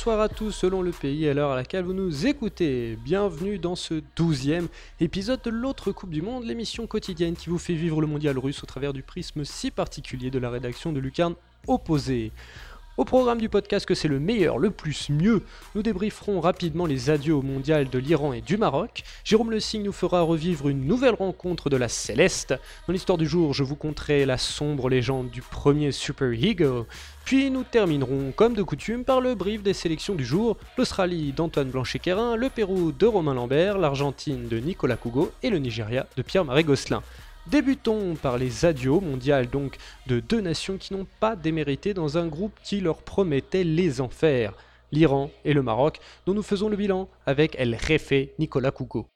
[0.00, 2.96] bonsoir à tous selon le pays et l'heure à laquelle vous nous écoutez.
[3.04, 4.68] Bienvenue dans ce douzième
[4.98, 8.62] épisode de l'autre Coupe du Monde, l'émission quotidienne qui vous fait vivre le mondial russe
[8.62, 11.34] au travers du prisme si particulier de la rédaction de Lucarne
[11.66, 12.32] Opposé.
[12.96, 15.42] Au programme du podcast que c'est le meilleur, le plus, mieux,
[15.74, 19.04] nous débrieferons rapidement les adieux au mondial de l'Iran et du Maroc.
[19.24, 22.54] Jérôme Le Signe nous fera revivre une nouvelle rencontre de la Céleste.
[22.86, 26.84] Dans l'histoire du jour, je vous conterai la sombre légende du premier Super Eagle.
[27.30, 31.70] Puis nous terminerons, comme de coutume, par le brief des sélections du jour l'Australie d'Antoine
[31.70, 36.64] Blanchet-Quérin, le Pérou de Romain Lambert, l'Argentine de Nicolas Cougo et le Nigeria de Pierre-Marie
[36.64, 37.04] Gosselin.
[37.46, 39.76] Débutons par les adios mondiales donc
[40.08, 44.52] de deux nations qui n'ont pas démérité dans un groupe qui leur promettait les enfers,
[44.90, 49.06] l'Iran et le Maroc, dont nous faisons le bilan avec El Jefe Nicolas Cougo.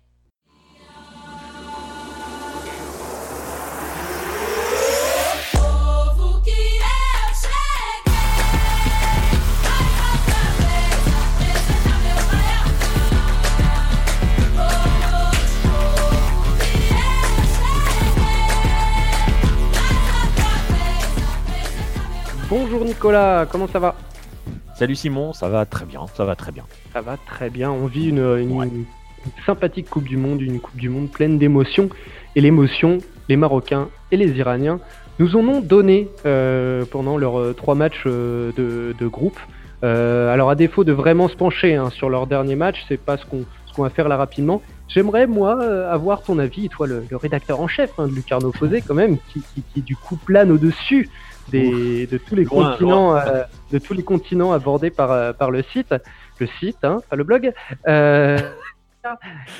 [22.74, 23.94] Bonjour Nicolas, comment ça va
[24.74, 26.64] Salut Simon, ça va très bien, ça va très bien.
[26.92, 28.84] Ça va très bien, on vit une,
[29.46, 31.88] sympathique Coupe du Monde, une Coupe du Monde pleine d'émotions.
[32.34, 32.98] Et l'émotion,
[33.28, 34.80] les Marocains et les Iraniens
[35.20, 39.38] nous en ont donné euh, pendant leurs euh, trois matchs euh, de, groupe.
[39.82, 43.24] alors à défaut de vraiment se pencher hein, sur leur dernier match, c'est pas ce
[43.24, 44.62] qu'on va faire là rapidement.
[44.88, 48.94] J'aimerais moi avoir ton avis, toi le, rédacteur en chef hein, de Lucarno Posé quand
[48.94, 51.08] même, qui, qui, du coup plane au-dessus
[51.52, 55.94] de tous les continents, euh, de tous les continents abordés par, euh, par le site,
[56.38, 57.52] le site, hein, pas le blog.
[57.86, 58.38] Euh,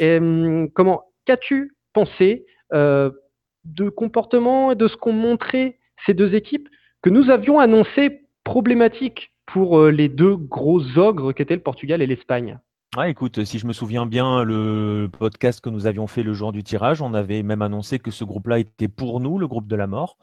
[0.01, 6.69] hum, comment qu'as-tu pensé de comportement et de ce qu'ont montré ces deux équipes
[7.03, 12.59] que nous avions annoncé problématiques pour les deux gros ogres qu'étaient le Portugal et l'Espagne?
[12.97, 16.53] Ouais, écoute, si je me souviens bien, le podcast que nous avions fait le jour
[16.53, 19.77] du tirage, on avait même annoncé que ce groupe-là était pour nous, le groupe de
[19.77, 20.17] la mort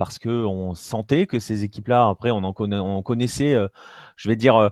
[0.00, 3.68] parce qu'on sentait que ces équipes-là, après, on, en on connaissait, euh,
[4.16, 4.70] je vais dire, euh,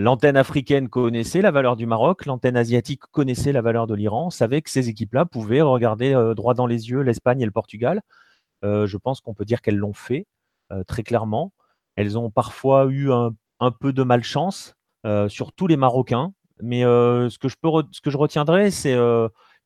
[0.00, 4.30] l'antenne africaine connaissait la valeur du Maroc, l'antenne asiatique connaissait la valeur de l'Iran, on
[4.30, 8.02] savait que ces équipes-là pouvaient regarder euh, droit dans les yeux l'Espagne et le Portugal.
[8.64, 10.26] je pense qu'on peut dire qu'elles l'ont fait
[10.88, 11.52] très clairement.
[11.94, 14.74] Elles ont parfois eu un, peu de malchance,
[15.28, 16.32] surtout les Marocains.
[16.60, 18.96] Mais ce, que je peux ce que je retiendrai, c'est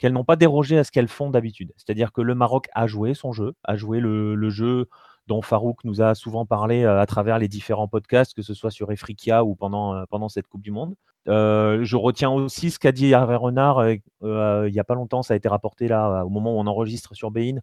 [0.01, 1.75] qu'elles n'ont pas dérogé à ce qu'elles font d'habitude.
[1.77, 4.89] C'est-à-dire que le Maroc a joué son jeu, a joué le, jeu
[5.27, 8.71] dont Farouk nous a souvent parlé euh, à travers les différents podcasts, que ce soit
[8.71, 10.95] sur Efrikia ou pendant, euh, pendant cette Coupe du Monde.
[11.29, 14.01] Euh, je retiens aussi ce qu'a dit Hervé Renard il
[14.73, 17.31] n'y a pas longtemps, ça a été rapporté là au moment où on enregistre sur
[17.31, 17.59] Bein,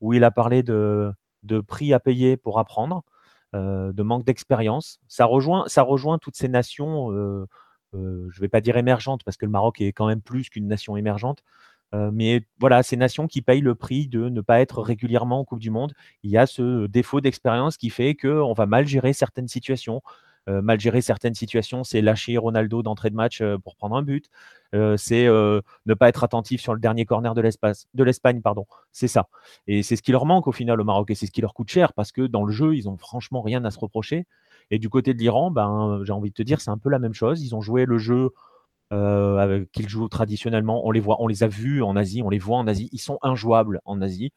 [0.00, 1.12] où il a parlé de,
[1.44, 3.04] de prix à payer pour apprendre,
[3.54, 4.98] de manque d'expérience.
[5.06, 7.12] Ça rejoint, ça rejoint toutes ces nations,
[7.92, 10.66] je ne vais pas dire émergentes, parce que le Maroc est quand même plus qu'une
[10.66, 11.44] nation émergente,
[11.94, 15.44] euh, mais voilà, ces nations qui payent le prix de ne pas être régulièrement en
[15.44, 15.92] Coupe du Monde,
[16.22, 20.02] il y a ce défaut d'expérience qui fait qu'on va mal gérer certaines situations.
[20.48, 24.02] Euh, mal gérer certaines situations, c'est lâcher Ronaldo d'entrée de match euh, pour prendre un
[24.02, 24.26] but.
[24.96, 28.66] c'est ne pas être attentif sur le dernier corner de l'Espagne, pardon.
[28.92, 29.28] C'est ça.
[29.66, 31.54] Et c'est ce qui leur manque au final au Maroc et c'est ce qui leur
[31.54, 34.26] coûte cher parce que dans le jeu, ils ont franchement rien à se reprocher.
[34.70, 36.98] Et du côté de l'Iran, ben, j'ai envie de te dire, c'est un peu la
[36.98, 37.42] même chose.
[37.42, 38.30] Ils ont joué le jeu
[38.92, 40.86] euh, qu'ils jouent traditionnellement.
[40.86, 42.88] On les voit, on les a vus en Asie, on les voit en Asie.
[42.92, 44.32] Ils sont injouables en Asie.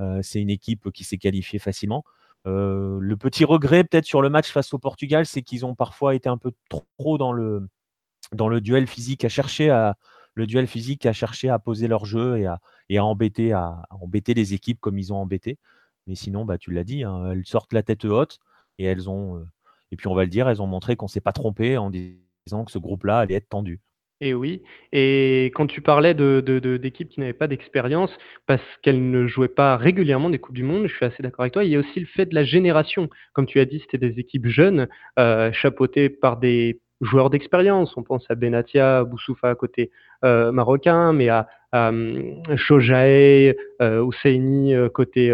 [0.00, 2.04] Euh, c'est une équipe qui s'est qualifiée facilement.
[2.46, 6.14] Euh, le petit regret peut-être sur le match face au Portugal, c'est qu'ils ont parfois
[6.14, 7.68] été un peu trop dans le,
[8.60, 9.96] duel physique, à chercher à
[10.34, 13.84] le duel physique, à chercher à poser leur jeu et à, et à embêter, à,
[13.90, 15.58] embêter les équipes comme ils ont embêté.
[16.06, 18.40] Mais sinon, bah, tu l'as dit, hein, elles sortent la tête haute
[18.78, 19.46] et elles ont,
[19.90, 21.90] et puis on va le dire, elles ont montré qu'on ne s'est pas trompé en
[21.90, 23.80] disant que ce groupe-là allait être tendu.
[24.24, 24.62] Et oui.
[24.92, 26.40] Et quand tu parlais de,
[26.78, 28.10] d'équipes qui n'avaient pas d'expérience
[28.46, 31.52] parce qu'elles ne jouaient pas régulièrement des Coupes du Monde, je suis assez d'accord avec
[31.52, 31.62] toi.
[31.62, 33.10] Il y a aussi le fait de la génération.
[33.34, 34.88] Comme tu as dit, c'était des équipes jeunes,
[35.18, 37.94] euh, chapeautées par des joueurs d'expérience.
[37.98, 39.90] On pense à Benatia, Boussoufa côté
[40.24, 42.32] euh, marocain, mais à, à euh,
[43.82, 45.32] euh, côté,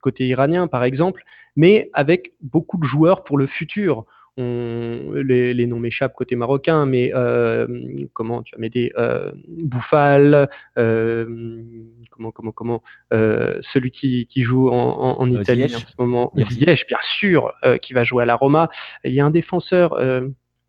[0.00, 1.24] côté iranien, par exemple,
[1.56, 4.04] mais avec beaucoup de joueurs pour le futur
[4.36, 7.66] les, noms m'échappent côté marocain, mais euh,
[8.12, 10.48] comment tu as m'aider euh, Bouffal,
[10.78, 11.62] euh,
[12.10, 17.92] comment comment comment celui qui, joue en, Italie en ce moment, Ziyech, bien sûr, qui
[17.92, 18.70] va jouer à la Roma.
[19.04, 20.00] Il y a un défenseur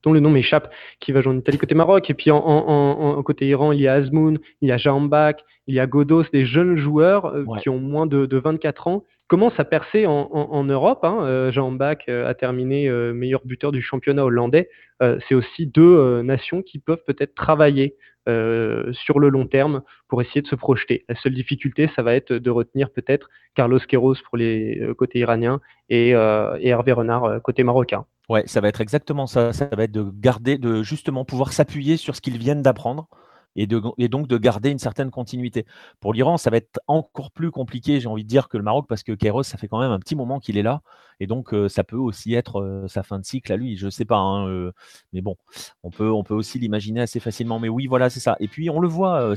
[0.03, 2.09] dont le nom m'échappe, qui va jouer en Italie côté Maroc.
[2.09, 5.79] Et puis en, côté Iran, il y a Azmoun, il y a Jambak, il y
[5.79, 10.05] a Godos, des jeunes joueurs qui ont moins de, de 24 ans commence à percer
[10.07, 11.05] en, Europe.
[11.05, 11.51] Hein.
[11.51, 14.69] Jean Bach a terminé meilleur buteur du championnat hollandais.
[14.99, 17.95] c'est aussi deux nations qui peuvent peut-être travailler
[18.27, 21.05] sur le long terme pour essayer de se projeter.
[21.07, 25.61] La seule difficulté, ça va être de retenir peut-être Carlos Queiroz pour les côtés iraniens
[25.87, 28.03] et, et Hervé Renard côté marocain.
[28.27, 29.53] Ouais, ça va être exactement ça.
[29.53, 33.07] Ça va être de garder, de justement pouvoir s'appuyer sur ce qu'ils viennent d'apprendre
[33.55, 35.65] et, donc de garder une certaine continuité.
[35.99, 38.85] Pour l'Iran, ça va être encore plus compliqué, j'ai envie de dire, que le Maroc,
[38.87, 40.81] parce que Kairos, ça fait quand même un petit moment qu'il est là,
[41.19, 44.05] et donc ça peut aussi être sa fin de cycle à lui, je ne sais
[44.05, 44.71] pas, hein,
[45.13, 45.35] mais bon,
[45.83, 47.59] on peut, on peut aussi l'imaginer assez facilement.
[47.59, 48.37] Mais oui, voilà, c'est ça.
[48.39, 49.33] Et puis on le voit,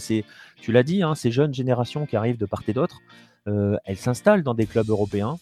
[0.56, 3.00] tu l'as dit, hein, ces jeunes générations qui arrivent de part et d'autre,
[3.46, 5.36] elles s'installent dans des clubs européens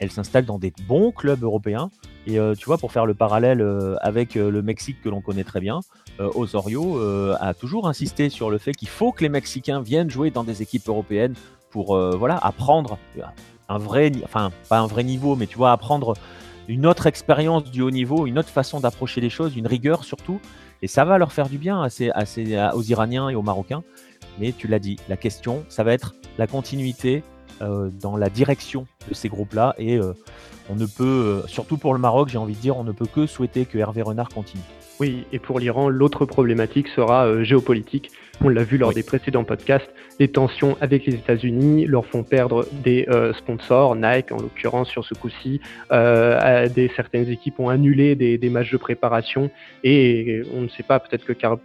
[0.00, 1.90] elle s'installe dans des bons clubs européens.
[2.26, 3.64] Et tu vois, pour faire le parallèle
[4.00, 5.80] avec le Mexique que l'on connaît très bien,
[6.18, 6.98] Osorio
[7.40, 10.62] a toujours insisté sur le fait qu'il faut que les Mexicains viennent jouer dans des
[10.62, 11.34] équipes européennes
[11.70, 12.98] pour voilà apprendre
[13.68, 16.14] un vrai, enfin pas un vrai niveau, mais tu vois apprendre
[16.68, 20.40] une autre expérience du haut niveau, une autre façon d'approcher les choses, une rigueur surtout.
[20.82, 23.82] Et ça va leur faire du bien assez, assez, aux Iraniens et aux Marocains.
[24.38, 27.24] Mais tu l'as dit, la question, ça va être la continuité
[27.60, 29.74] euh, dans la direction de ces groupes-là.
[29.78, 30.12] Et euh,
[30.70, 33.06] on ne peut, euh, surtout pour le Maroc, j'ai envie de dire, on ne peut
[33.06, 34.62] que souhaiter que Hervé Renard continue.
[35.00, 38.10] Oui, et pour l'Iran, l'autre problématique sera géopolitique.
[38.42, 42.66] On l'a vu lors des précédents podcasts, les tensions avec les États-Unis leur font perdre
[42.84, 43.06] des
[43.36, 45.60] sponsors, Nike en l'occurrence sur ce coup-ci.
[45.90, 49.50] des, certaines équipes ont annulé des, matchs de préparation
[49.84, 51.58] et on ne sait pas, peut-être que car,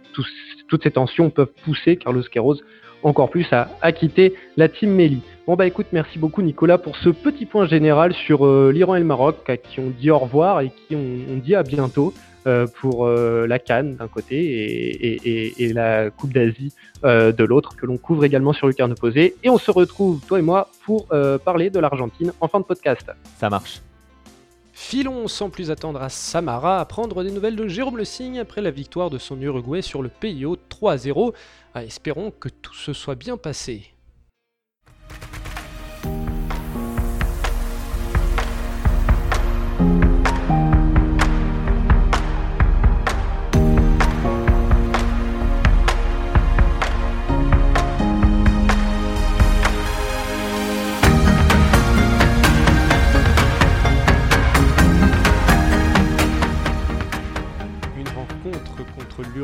[0.68, 2.60] toutes ces tensions peuvent pousser Carlos Queiroz
[3.04, 5.20] encore plus à, à quitter la team Meli.
[5.46, 8.98] Bon bah écoute, merci beaucoup Nicolas pour ce petit point général sur euh, l'Iran et
[8.98, 12.33] le Maroc qui ont dit au revoir et qui ont, dit à bientôt euh,
[12.74, 14.36] pour euh, la Cannes d'un côté
[15.58, 19.34] et, la Coupe d'Asie de l'autre que l'on couvre également sur Lucarne Opposé.
[19.42, 21.08] Et on se retrouve, toi et moi, pour
[21.44, 23.10] parler de l'Argentine en fin de podcast.
[23.38, 23.80] Ça marche.
[24.76, 28.60] Filons sans plus attendre à Samara à prendre des nouvelles de Jérôme Le Signe après
[28.60, 31.32] la victoire de son Uruguay sur le PIO 3-0.
[31.74, 33.93] Ah, espérons que tout se soit bien passé.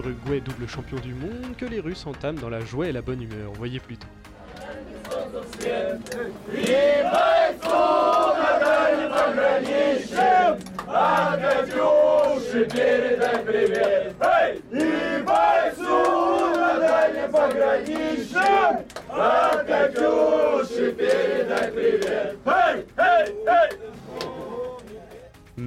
[0.01, 3.23] l'Uruguay double champion du monde que les Russes entament dans la joie et la bonne
[3.23, 3.53] humeur.
[3.55, 4.07] Voyez plutôt.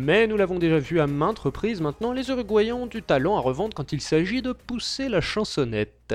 [0.03, 3.39] Mais nous l'avons déjà vu à maintes reprises maintenant, les Uruguayens ont du talent à
[3.39, 6.13] revendre quand il s'agit de pousser la chansonnette.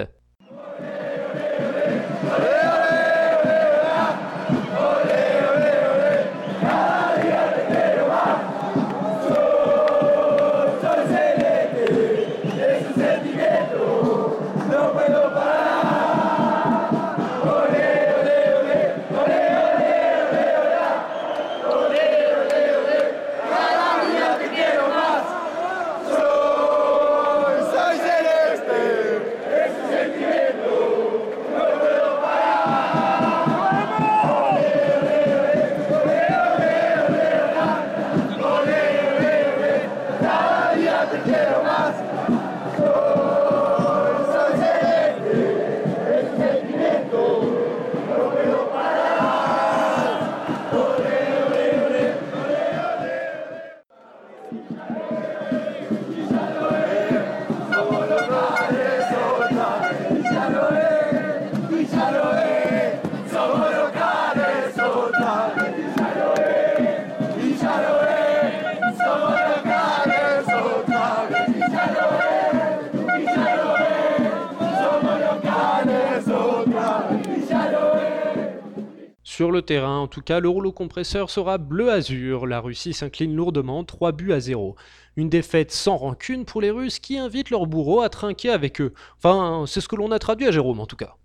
[79.68, 82.46] Terrain, en tout cas, le rouleau compresseur sera bleu-azur.
[82.46, 84.76] La Russie s'incline lourdement, 3 buts à 0.
[85.16, 88.94] Une défaite sans rancune pour les Russes qui invitent leur bourreau à trinquer avec eux.
[89.18, 91.16] Enfin, c'est ce que l'on a traduit à Jérôme en tout cas.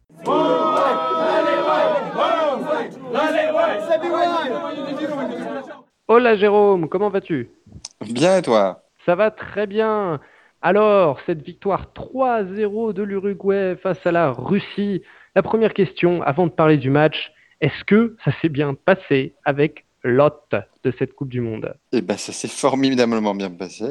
[6.10, 7.50] Hola Jérôme, comment vas-tu?
[8.02, 8.84] Bien et toi?
[9.06, 10.20] Ça va très bien.
[10.62, 15.02] Alors, cette victoire 3-0 de l'Uruguay face à la Russie.
[15.34, 17.32] La première question, avant de parler du match,
[17.64, 20.54] Est-ce que ça s'est bien passé avec l'hôte
[20.84, 21.74] de cette Coupe du Monde?
[21.94, 23.86] Eh ben, ça s'est formidablement bien passé.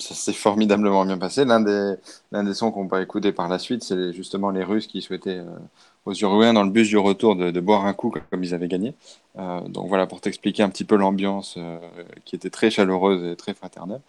[0.00, 1.44] Ça s'est formidablement bien passé.
[1.44, 1.94] L'un des,
[2.32, 5.38] l'un des sons qu'on peut écouter par la suite, c'est justement les Russes qui souhaitaient
[5.38, 5.56] euh,
[6.04, 8.92] aux Uruguayens dans le bus du retour de, boire un coup comme, ils avaient gagné.
[9.38, 11.78] Euh, donc voilà, pour t'expliquer un petit peu l'ambiance euh,
[12.24, 14.00] qui était très chaleureuse et très fraternelle.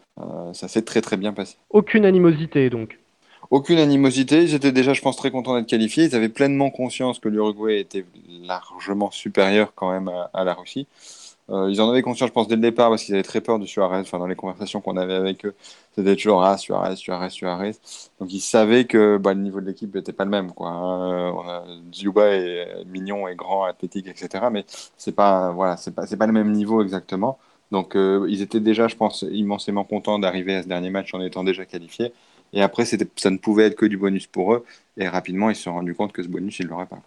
[0.54, 1.58] ça s'est très très bien passé.
[1.70, 2.98] Aucune animosité donc?
[3.50, 4.44] Aucune animosité.
[4.44, 6.06] Ils étaient déjà, je pense, très contents d'être qualifiés.
[6.06, 8.06] Ils avaient pleinement conscience que l'Uruguay était
[8.42, 10.88] largement supérieur quand même à, la Russie.
[11.50, 13.60] Euh, ils en avaient conscience, je pense, dès le départ, parce qu'ils avaient très peur
[13.60, 14.00] de Suarez.
[14.00, 15.54] Enfin, dans les conversations qu'on avait avec eux,
[15.96, 17.76] c'était toujours ah, Suarez, Suarez, Suarez.
[18.20, 20.52] Donc, ils savaient que bah, le niveau de l'équipe n'était pas le même.
[20.54, 20.72] Quoi.
[20.72, 24.46] Euh, on Zuba est mignon et grand, athlétique, etc.
[24.52, 24.66] Mais
[24.98, 27.38] c'est pas, voilà, pas, pas le même niveau exactement.
[27.74, 31.22] Donc, euh, ils étaient déjà, je pense, immensément contents d'arriver à ce dernier match en
[31.22, 32.14] étant déjà qualifiés.
[32.54, 32.98] Et après, ça
[33.32, 34.64] ne pouvait être que du bonus pour eux.
[34.98, 37.02] Et rapidement, ils se sont rendus compte que ce bonus, ils ne l'auraient pas.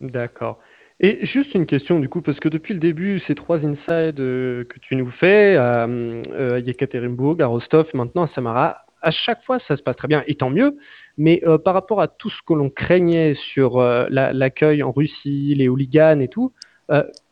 [0.00, 0.60] D'accord.
[1.00, 4.64] Et juste une question du coup, parce que depuis le début, ces trois insides euh,
[4.64, 9.58] que tu nous fais, à, euh, Yekaterinburg, à Rostov, maintenant à Samara, à chaque fois
[9.66, 10.78] ça se passe très bien, et tant mieux.
[11.18, 15.68] Mais euh, par rapport à tout ce que l'on craignait sur l'accueil en Russie, les
[15.68, 16.52] hooligans et tout,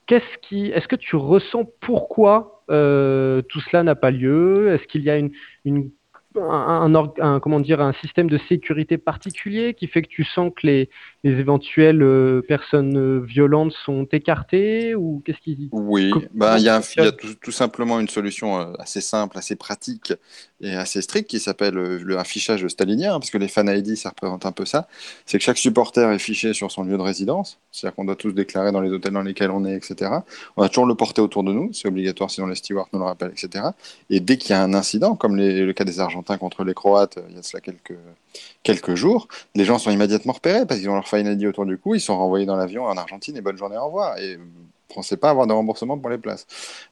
[0.07, 4.73] qu'est-ce est-ce que tu ressens pourquoi tout cela n'a pas lieu?
[4.75, 5.91] Est-ce qu'il y a une
[6.37, 10.91] un, comment dire, un système de sécurité particulier qui fait que tu sens que les,
[11.25, 16.69] les éventuelles euh, personnes euh, violentes sont écartées ou qu'est-ce qui Oui, bah, il y
[16.69, 16.81] a,
[17.41, 20.13] tout, simplement une solution euh, assez simple, assez pratique
[20.61, 24.09] et assez stricte qui s'appelle le affichage stalinien, hein, parce que les fan ID, ça
[24.09, 24.89] représente un peu ça.
[25.25, 28.33] C'est que chaque supporter est fiché sur son lieu de résidence, c'est-à-dire qu'on doit tous
[28.33, 30.11] déclarer dans les hôtels dans lesquels on est, etc.
[30.57, 33.05] On a toujours le porter autour de nous, c'est obligatoire sinon les stewards nous le
[33.05, 33.67] rappellent, etc.
[34.11, 37.19] Et dès qu'il y a un incident, comme le cas des Argentins contre les Croates,
[37.29, 37.95] il y a cela quelques
[38.63, 41.79] quelques jours, les gens sont immédiatement repérés parce qu'ils ont leur Final ID autour du
[41.79, 44.19] cou, ils sont renvoyés dans l'avion en Argentine et bonne journée, au revoir.
[44.19, 44.39] Et
[44.93, 46.47] ne pensez pas avoir de remboursement pour les places.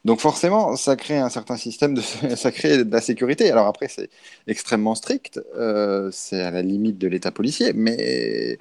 [0.05, 2.00] Donc forcément, ça crée un certain système, de,
[2.37, 3.50] ça crée de la sécurité.
[3.50, 4.11] Alors après, c'est
[4.47, 8.59] extrêmement strict, euh, c'est à la limite de l'état policier, mais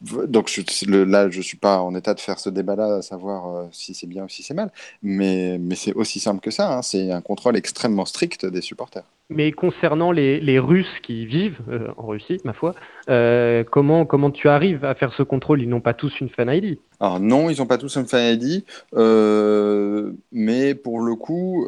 [0.00, 0.50] donc
[0.86, 4.06] là, je suis pas en état de faire ce débat-là, à savoir euh, si c'est
[4.06, 6.82] bien ou si c'est mal, mais, mais c'est aussi simple que ça, hein.
[6.82, 9.04] c'est un contrôle extrêmement strict des supporters.
[9.30, 12.74] Mais concernant les, les Russes qui vivent euh, en Russie, ma foi,
[13.08, 15.62] euh, comment, comment tu arrives à faire ce contrôle?
[15.62, 18.34] Ils n'ont pas tous une fan ID Alors non, ils n'ont pas tous une fan
[18.34, 18.64] ID,
[18.96, 21.64] euh, mais pour le coup,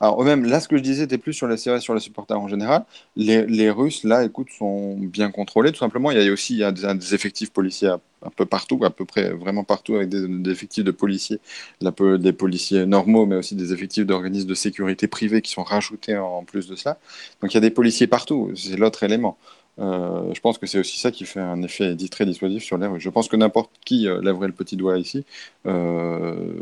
[0.00, 2.40] alors eux-mêmes, là ce que je disais était plus sur la série sur les supporters
[2.40, 2.84] en général.
[3.14, 6.10] Les, les, Russes, là, écoute, sont bien contrôlés, tout simplement.
[6.10, 9.64] Il y a aussi a des, effectifs policiers un peu partout, à peu près vraiment
[9.64, 11.40] partout, avec des, effectifs de policiers,
[11.80, 16.44] des policiers normaux, mais aussi des effectifs d'organismes de sécurité privés qui sont rajoutés en,
[16.44, 16.98] plus de cela.
[17.40, 19.38] Donc il y a des policiers partout, c'est l'autre élément.
[19.78, 22.88] Euh, je pense que c'est aussi ça qui fait un effet très dissuasif sur les.
[23.00, 25.24] Je pense que n'importe qui euh, lèverait le petit doigt ici,
[25.66, 26.60] euh,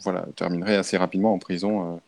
[0.00, 2.00] voilà, terminerait assez rapidement en prison,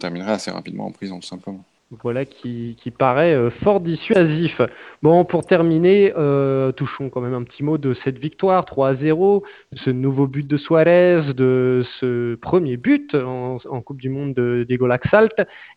[0.00, 1.64] terminerait assez rapidement en prison, tout simplement.
[1.90, 4.60] Voilà qui, paraît euh, fort dissuasif.
[5.02, 8.94] Bon, pour terminer, euh, touchons quand même un petit mot de cette victoire 3 à
[8.94, 9.42] 0,
[9.72, 14.86] ce nouveau but de Suarez, de ce premier but en, Coupe du Monde de Diego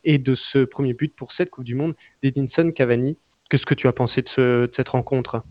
[0.03, 3.15] et de ce premier but pour cette Coupe du Monde d'Edinson Cavani.
[3.49, 5.43] Qu'est-ce que tu as pensé de cette rencontre?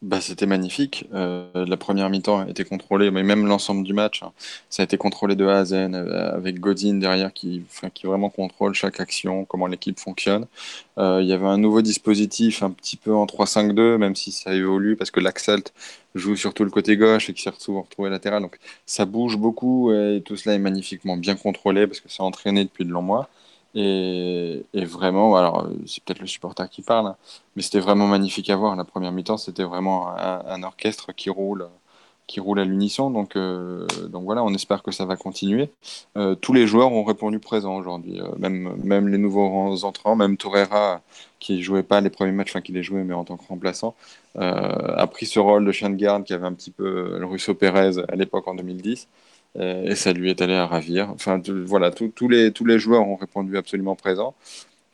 [0.00, 1.06] Bah, c'était magnifique.
[1.12, 4.32] Euh, la première mi-temps a été contrôlée, mais même l'ensemble du match, hein,
[4.70, 7.64] ça a été contrôlé de A à Z, euh, avec Godin derrière qui,
[7.94, 10.46] qui vraiment contrôle chaque action, comment l'équipe fonctionne.
[10.98, 14.54] Euh, il y avait un nouveau dispositif un petit peu en 3-5-2, même si ça
[14.54, 15.72] évolue, parce que l'Axalt
[16.14, 18.42] joue surtout le côté gauche et qui s'est souvent retrouvé latéral.
[18.42, 22.64] Donc ça bouge beaucoup et tout cela est magnifiquement bien contrôlé parce que c'est entraîné
[22.64, 23.28] depuis de longs mois.
[23.74, 27.14] Et, vraiment, alors c'est peut-être le supporter qui parle,
[27.54, 28.76] mais c'était vraiment magnifique à voir.
[28.76, 31.68] La première mi-temps, c'était vraiment un, orchestre qui roule,
[32.26, 33.10] qui roule à l'unisson.
[33.10, 35.70] Donc, euh, donc voilà, on espère que ça va continuer.
[36.16, 40.36] Euh, tous les joueurs ont répondu présent aujourd'hui, euh, même, même les nouveaux entrants, même
[40.36, 41.02] Torreira
[41.40, 43.94] qui jouait pas les premiers matchs, enfin qui les jouait mais en tant que remplaçant,
[44.34, 47.54] a pris ce rôle de chien de garde qui avait un petit peu le Russo
[47.54, 49.08] Pérez à l'époque en 2010.
[49.56, 51.10] Euh, et ça lui est allé à ravir.
[51.10, 54.34] Enfin, voilà, tous les, tous les joueurs ont répondu absolument présent.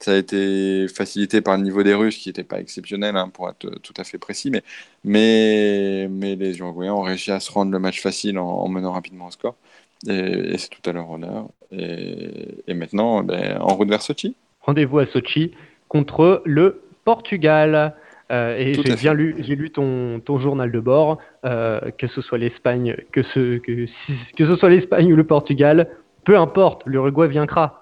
[0.01, 3.49] Ça a été facilité par le niveau des Russes, qui n'était pas exceptionnel, hein, pour
[3.49, 4.63] être tout à fait précis, mais,
[5.05, 9.31] mais, les Uruguayens ont réussi à se rendre le match facile en, menant rapidement au
[9.31, 9.55] score.
[10.07, 11.49] Et, c'est tout à leur honneur.
[11.73, 14.35] Et, et maintenant, ben, en route vers Sochi.
[14.61, 15.53] Rendez-vous à Sochi
[15.89, 17.95] contre le Portugal.
[18.33, 22.23] Euh, et j'ai bien lu, j'ai lu ton, ton, journal de bord, euh, que ce
[22.23, 23.87] soit l'Espagne, que ce, que,
[24.37, 25.89] que ce soit l'Espagne ou le Portugal,
[26.25, 27.81] peu importe, l'Uruguay vaincra.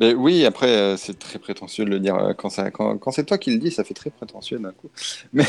[0.00, 2.16] Mais oui, après, euh, c'est très prétentieux de le dire.
[2.38, 4.88] Quand, ça, quand, quand c'est toi qui le dis, ça fait très prétentieux d'un coup.
[5.32, 5.44] Mais,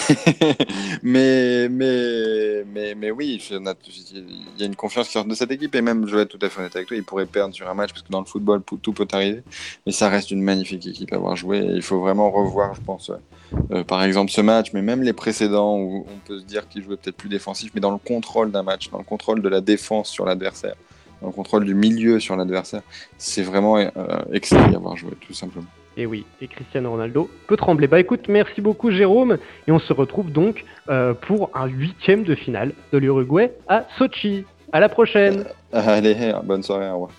[1.03, 5.75] mais, mais, mais, mais oui, il y a une confiance qui sort de cette équipe.
[5.75, 7.69] Et même, je vais être tout à fait honnête avec toi, ils pourraient perdre sur
[7.69, 9.43] un match parce que dans le football, tout peut arriver.
[9.85, 11.59] Mais ça reste une magnifique équipe à avoir joué.
[11.59, 13.11] Il faut vraiment revoir, je pense,
[13.53, 16.67] euh, euh, par exemple, ce match, mais même les précédents où on peut se dire
[16.67, 19.49] qu'ils jouaient peut-être plus défensif, mais dans le contrôle d'un match, dans le contrôle de
[19.49, 20.75] la défense sur l'adversaire,
[21.21, 22.81] dans le contrôle du milieu sur l'adversaire.
[23.17, 23.89] C'est vraiment euh,
[24.31, 25.67] excellent d'y avoir joué, tout simplement.
[25.97, 27.87] Et oui, et Cristiano Ronaldo peut trembler.
[27.87, 29.37] Bah écoute, merci beaucoup Jérôme,
[29.67, 34.43] et on se retrouve donc euh, pour un huitième de finale de l'Uruguay à Sochi.
[34.73, 37.11] À la prochaine Allez, bonne soirée, au revoir.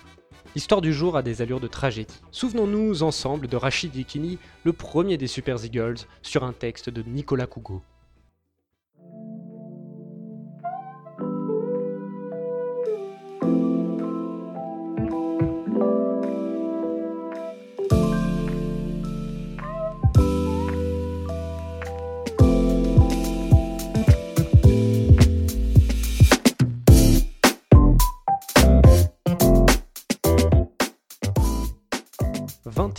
[0.57, 2.19] L'histoire du jour a des allures de tragédie.
[2.31, 7.45] Souvenons-nous ensemble de Rachid Yekini, le premier des Super Eagles, sur un texte de Nicolas
[7.45, 7.83] Cougo.«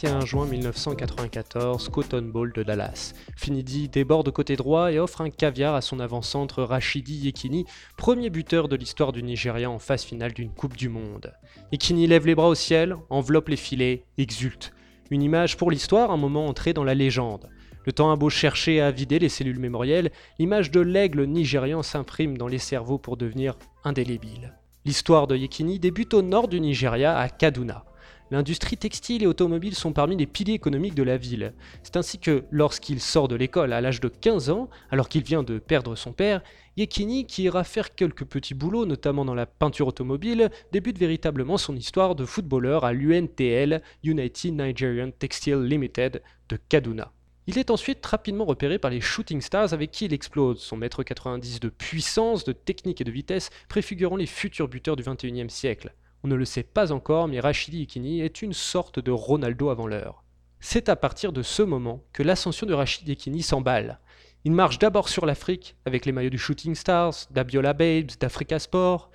[0.00, 3.14] 21 juin 1994, Cotton Bowl de Dallas.
[3.36, 7.64] Finidi déborde côté droit et offre un caviar à son avant-centre Rachidi Yekini,
[7.96, 11.34] premier buteur de l'histoire du Nigeria en phase finale d'une Coupe du Monde.
[11.72, 14.72] Yekini lève les bras au ciel, enveloppe les filets, exulte.
[15.10, 17.48] Une image pour l'histoire, un moment entré dans la légende.
[17.84, 22.38] Le temps a beau chercher à vider les cellules mémorielles, l'image de l'aigle nigérian s'imprime
[22.38, 24.54] dans les cerveaux pour devenir indélébile.
[24.84, 27.84] L'histoire de Yekini débute au nord du Nigeria, à Kaduna.
[28.30, 31.54] L'industrie textile et automobile sont parmi les piliers économiques de la ville.
[31.82, 35.42] C'est ainsi que, lorsqu'il sort de l'école à l'âge de 15 ans, alors qu'il vient
[35.42, 36.42] de perdre son père,
[36.76, 41.74] Yekini, qui ira faire quelques petits boulots, notamment dans la peinture automobile, débute véritablement son
[41.74, 47.12] histoire de footballeur à l'UNTL, United Nigerian Textile Limited, de Kaduna.
[47.46, 51.02] Il est ensuite rapidement repéré par les Shooting Stars avec qui il explose, son mètre
[51.02, 55.94] 90 de puissance, de technique et de vitesse préfigurant les futurs buteurs du 21e siècle.
[56.24, 59.86] On ne le sait pas encore, mais Rachidi Yekini est une sorte de Ronaldo avant
[59.86, 60.24] l'heure.
[60.60, 64.00] C'est à partir de ce moment que l'ascension de Rachid Yekini s'emballe.
[64.44, 69.10] Il marche d'abord sur l'Afrique, avec les maillots du Shooting Stars, d'Abiola Babes, d'Africa Sport,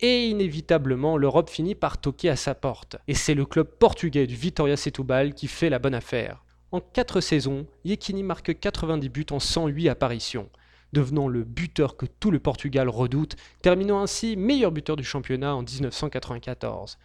[0.00, 2.96] et inévitablement l'Europe finit par toquer à sa porte.
[3.08, 6.44] Et c'est le club portugais du Vitória Setúbal qui fait la bonne affaire.
[6.70, 10.48] En 4 saisons, Yekini marque 90 buts en 108 apparitions
[10.96, 15.62] devenant le buteur que tout le Portugal redoute, terminant ainsi meilleur buteur du championnat en
[15.62, 16.96] 1994.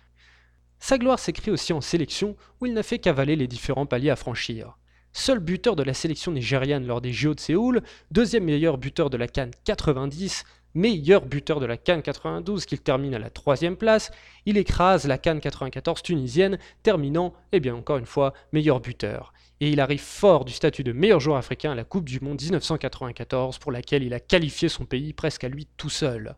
[0.79, 4.15] Sa gloire s'écrit aussi en sélection, où il n'a fait qu'avaler les différents paliers à
[4.15, 4.77] franchir.
[5.11, 9.17] Seul buteur de la sélection nigériane lors des JO de Séoul, deuxième meilleur buteur de
[9.17, 14.09] la Cannes 90, meilleur buteur de la Cannes 92 qu'il termine à la troisième place,
[14.45, 19.33] il écrase la Cannes 94 tunisienne, terminant, eh bien encore une fois, meilleur buteur.
[19.61, 22.41] Et il arrive fort du statut de meilleur joueur africain à la Coupe du Monde
[22.41, 26.35] 1994 pour laquelle il a qualifié son pays presque à lui tout seul.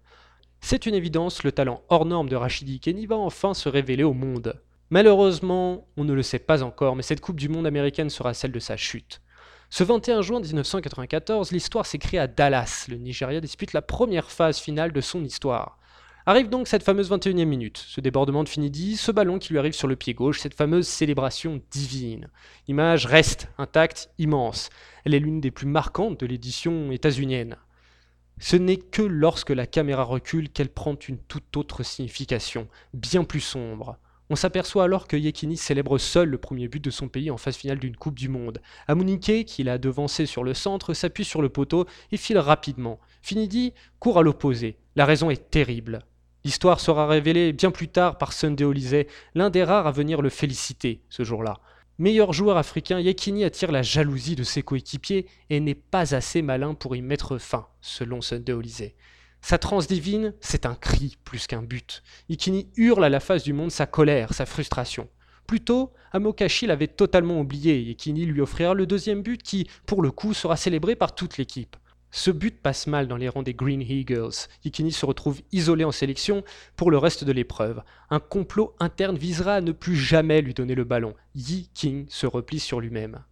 [0.60, 4.12] C'est une évidence, le talent hors norme de Rachidi Kenny va enfin se révéler au
[4.14, 4.62] monde.
[4.90, 8.52] Malheureusement, on ne le sait pas encore, mais cette Coupe du Monde américaine sera celle
[8.52, 9.22] de sa chute.
[9.70, 12.88] Ce 21 juin 1994, l'histoire s'écrit à Dallas.
[12.90, 15.80] Le Nigeria dispute la première phase finale de son histoire.
[16.26, 19.74] Arrive donc cette fameuse 21e minute, ce débordement de Finidi, ce ballon qui lui arrive
[19.74, 22.30] sur le pied gauche, cette fameuse célébration divine.
[22.66, 24.70] L'image reste intacte, immense.
[25.04, 27.58] Elle est l'une des plus marquantes de l'édition états-unienne.
[28.40, 33.42] Ce n'est que lorsque la caméra recule qu'elle prend une toute autre signification, bien plus
[33.42, 33.98] sombre.
[34.30, 37.58] On s'aperçoit alors que Yekini célèbre seul le premier but de son pays en phase
[37.58, 38.62] finale d'une Coupe du Monde.
[38.88, 43.02] Amunike, qui l'a devancé sur le centre, s'appuie sur le poteau et file rapidement.
[43.22, 44.78] Finidi court à l'opposé.
[44.96, 46.06] La raison est terrible.
[46.46, 50.30] L'histoire sera révélée bien plus tard par Sunday Oliseh, l'un des rares à venir le
[50.30, 51.60] féliciter ce jour-là.
[52.00, 56.74] Meilleur joueur africain, Yekini attire la jalousie de ses coéquipiers et n'est pas assez malin
[56.74, 58.96] pour y mettre fin, selon Sunday Oliseh.
[59.42, 62.04] Sa transe divine, c'est un cri plus qu'un but.
[62.28, 65.08] Yekini hurle à la face du monde sa colère, sa frustration.
[65.48, 70.12] Plus tôt, Amokashi l'avait totalement oublié Yekini lui offrira le deuxième but qui, pour le
[70.12, 71.76] coup, sera célébré par toute l'équipe.
[72.16, 74.48] Ce but passe mal dans les rangs des Green Eagles.
[74.64, 76.44] Yekini se retrouve isolé en sélection
[76.76, 77.82] pour le reste de l'épreuve.
[78.12, 81.16] Un complot interne visera à ne plus jamais lui donner le ballon.
[81.34, 83.24] Yi King se replie sur lui-même.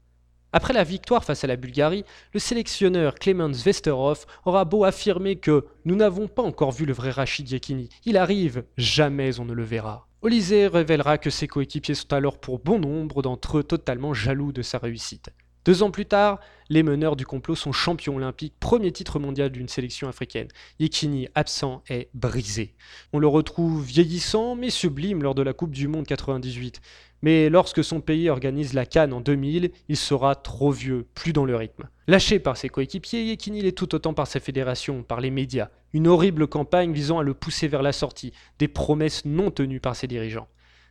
[0.52, 5.67] Après la victoire face à la Bulgarie, le sélectionneur Clemens Vesterhoff aura beau affirmer que
[5.86, 7.88] nous n'avons pas encore vu le vrai Rachid Yekini.
[8.06, 10.08] Il arrive, jamais on ne le verra.
[10.24, 14.63] Olysée révélera que ses coéquipiers sont alors pour bon nombre d'entre eux totalement jaloux de
[14.63, 15.30] sa réussite.
[15.63, 19.67] Deux ans plus tard, les meneurs du complot sont champions olympiques, premier titre mondial d'une
[19.67, 20.47] sélection africaine.
[20.80, 22.74] Yekini, absent, est brisé.
[23.13, 26.82] On le retrouve vieillissant mais sublime lors de la Coupe du Monde 98.
[27.21, 31.45] Mais lorsque son pays organise la Cannes en 2000, il sera trop vieux, plus dans
[31.45, 31.88] le rythme.
[32.08, 35.69] Lâché par ses coéquipiers, Yekini l'est tout autant par sa fédération, par les médias.
[35.93, 39.95] Une horrible campagne visant à le pousser vers la sortie, des promesses non tenues par
[39.95, 40.47] ses dirigeants.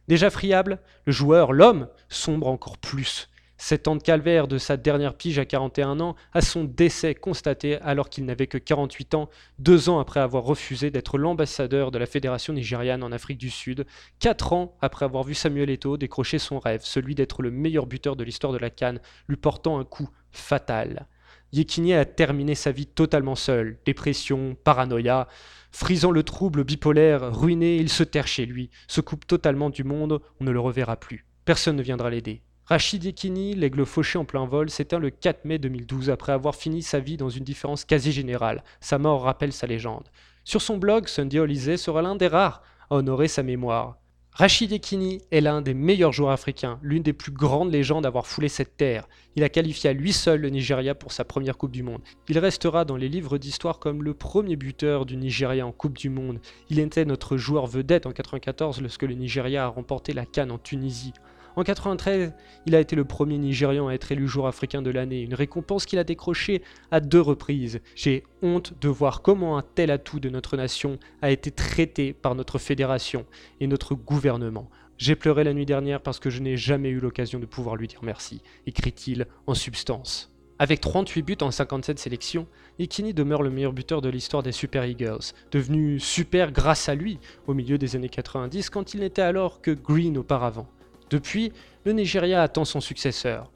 [0.07, 3.30] Déjà friable, le joueur, l'homme, sombre encore plus.
[3.63, 7.77] Sept ans de calvaire de sa dernière pige à 41 ans à son décès constaté
[7.83, 12.07] alors qu'il n'avait que 48 ans, deux ans après avoir refusé d'être l'ambassadeur de la
[12.07, 13.85] Fédération nigériane en Afrique du Sud,
[14.19, 18.17] quatre ans après avoir vu Samuel Eto'o décrocher son rêve, celui d'être le meilleur buteur
[18.17, 21.07] de l'histoire de la Cannes, lui portant un coup fatal.
[21.53, 25.29] Yekini a terminé sa vie totalement seul, dépression, paranoïa,
[25.71, 30.23] frisant le trouble bipolaire, ruiné, il se terre chez lui, se coupe totalement du monde,
[30.41, 31.27] on ne le reverra plus.
[31.45, 32.41] Personne ne viendra l'aider.
[32.71, 36.83] Rachid Ekini, l'aigle fauché en plein vol, s'éteint le 4 mai 2012 après avoir fini
[36.83, 38.63] sa vie dans une différence quasi générale.
[38.81, 40.09] Sa mort rappelle sa légende.
[40.45, 43.97] Sur son blog, Sunday Olysée sera l'un des rares à honorer sa mémoire.
[44.35, 48.29] Rachid Ekini est l'un des meilleurs joueurs africains, l'une des plus grandes légendes à avoir
[48.29, 49.09] foulé cette terre.
[49.35, 52.03] Il a qualifié à lui seul le Nigeria pour sa première Coupe du Monde.
[52.29, 56.09] Il restera dans les livres d'histoire comme le premier buteur du Nigeria en Coupe du
[56.09, 56.39] Monde.
[56.69, 60.59] Il était notre joueur vedette en 1994 lorsque le Nigeria a remporté la Cannes en
[60.59, 61.15] Tunisie.
[61.61, 62.33] En 93,
[62.65, 65.85] il a été le premier Nigérian à être élu jour africain de l'année, une récompense
[65.85, 67.83] qu'il a décrochée à deux reprises.
[67.95, 72.35] J'ai honte de voir comment un tel atout de notre nation a été traité par
[72.35, 73.27] notre fédération
[73.61, 74.71] et notre gouvernement.
[74.97, 77.89] J'ai pleuré la nuit dernière parce que je n'ai jamais eu l'occasion de pouvoir lui
[77.89, 80.33] dire merci, écrit-il en substance.
[80.59, 82.47] Avec 38 buts en 57 sélections,
[82.79, 87.19] Ikini demeure le meilleur buteur de l'histoire des Super Eagles, devenu super grâce à lui
[87.47, 90.67] au milieu des années 90 quand il n'était alors que Green auparavant.
[91.11, 91.53] Depuis,
[91.85, 93.51] le Nigeria attend son successeur.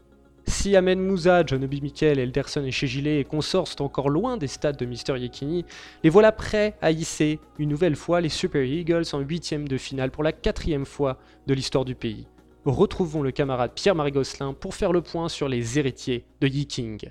[0.47, 4.47] Si Ahmed Moussa, John Obi Mikel, Elderson et Chegile et consorts sont encore loin des
[4.47, 5.65] stades de Mister Yekini,
[6.03, 10.11] les voilà prêts à hisser une nouvelle fois les Super Eagles en huitième de finale
[10.11, 12.27] pour la quatrième fois de l'histoire du pays.
[12.67, 17.11] Retrouvons le camarade Pierre-Marie Gosselin pour faire le point sur les héritiers de Yiking.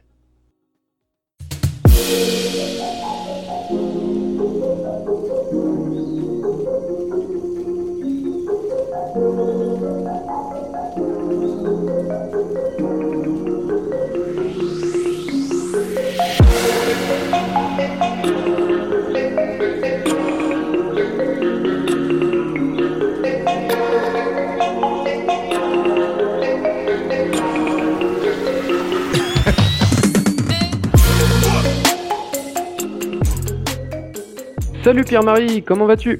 [34.93, 36.19] Salut Pierre-Marie, comment vas-tu?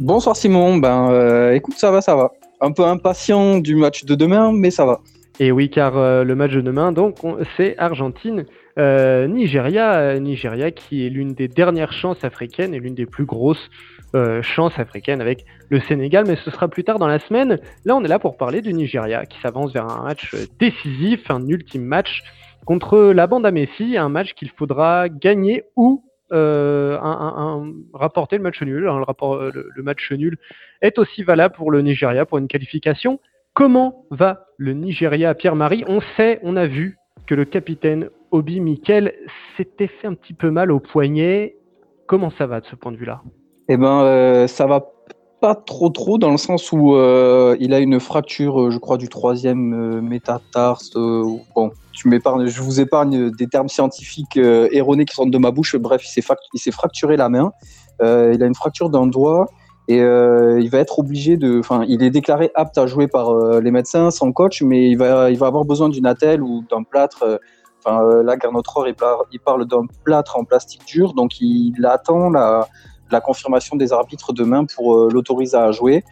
[0.00, 2.32] Bonsoir Simon, ben euh, écoute ça va, ça va.
[2.62, 5.00] Un peu impatient du match de demain, mais ça va.
[5.38, 7.18] Et oui, car euh, le match de demain, donc,
[7.58, 8.46] c'est Argentine.
[8.78, 13.68] Euh, Nigeria, Nigeria qui est l'une des dernières chances africaines et l'une des plus grosses
[14.40, 17.58] chances africaines avec le Sénégal, mais ce sera plus tard dans la semaine.
[17.84, 21.46] Là, on est là pour parler du Nigeria qui s'avance vers un match décisif, un
[21.46, 22.22] ultime match
[22.64, 26.98] contre la bande à Messi, un match qu'il faudra gagner ou euh,
[27.92, 28.88] rapporter le match nul.
[28.88, 30.38] Hein, euh, le, match nul
[30.80, 33.20] est aussi valable pour le Nigeria pour une qualification.
[33.54, 35.84] Comment va le Nigeria, Pierre-Marie?
[35.86, 39.12] On sait, on a vu que le capitaine Obi Mikel
[39.56, 41.56] s'était fait un petit peu mal au poignet.
[42.06, 43.22] Comment ça va de ce point de vue-là?
[43.68, 44.92] Eh ben, euh, ça va
[45.42, 49.08] pas trop trop dans le sens où euh, il a une fracture, je crois, du
[49.08, 50.92] troisième métatarse.
[50.94, 55.50] bon, tu m'épargnes, je vous épargne des termes scientifiques euh, erronés qui sortent de ma
[55.50, 55.76] bouche.
[55.76, 57.52] Bref, il s'est, fracturé la main.
[58.02, 59.46] Euh, il a une fracture d'un doigt
[59.88, 61.58] et euh, il va être obligé de.
[61.58, 65.30] Enfin, il est déclaré apte à jouer par les médecins, son coach, mais il va,
[65.30, 67.40] il va avoir besoin d'une attelle ou d'un plâtre.
[67.84, 72.68] Enfin, là, Garnotror, il parle d'un plâtre en plastique dur, donc il, attend la,
[73.12, 76.02] la, confirmation des arbitres demain pour l'autoriser à jouer.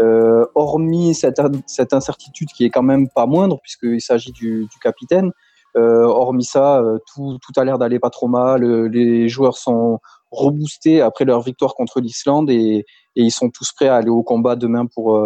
[0.00, 5.32] Euh, hormis cette, cette, incertitude qui est quand même pas moindre, puisqu'il s'agit du, capitaine,
[5.76, 8.62] euh, hormis ça, euh, tout, tout a l'air d'aller pas trop mal.
[8.62, 9.98] Les joueurs sont
[10.30, 12.84] reboostés après leur victoire contre l'Islande et,
[13.16, 15.20] ils sont tous prêts à aller au combat demain pour,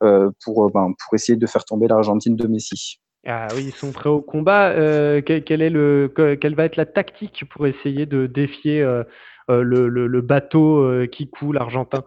[0.00, 2.96] pour, ben, pour essayer de faire tomber l'Argentine de Messi.
[3.24, 4.72] Ah oui, ils sont prêts au combat.
[5.22, 8.84] quel, est le, quelle va être la tactique pour essayer de défier
[9.50, 12.04] le, le, bateau qui coule argentin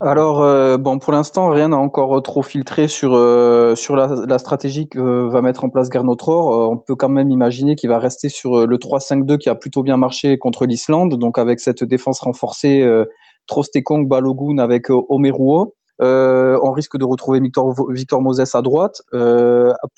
[0.00, 4.88] alors, euh, bon, pour l'instant, rien n'a encore trop filtré sur, euh, sur la, stratégie
[4.88, 6.52] que va mettre en place Gernot-Rohr.
[6.52, 9.84] Euh, on peut quand même imaginer qu'il va rester sur le 3-5-2 qui a plutôt
[9.84, 12.84] bien marché contre l'Islande, donc avec cette défense renforcée,
[13.46, 15.74] Trostekong, Balogun avec Omeruo.
[16.00, 19.00] on risque de retrouver Victor, Victor Moses à droite.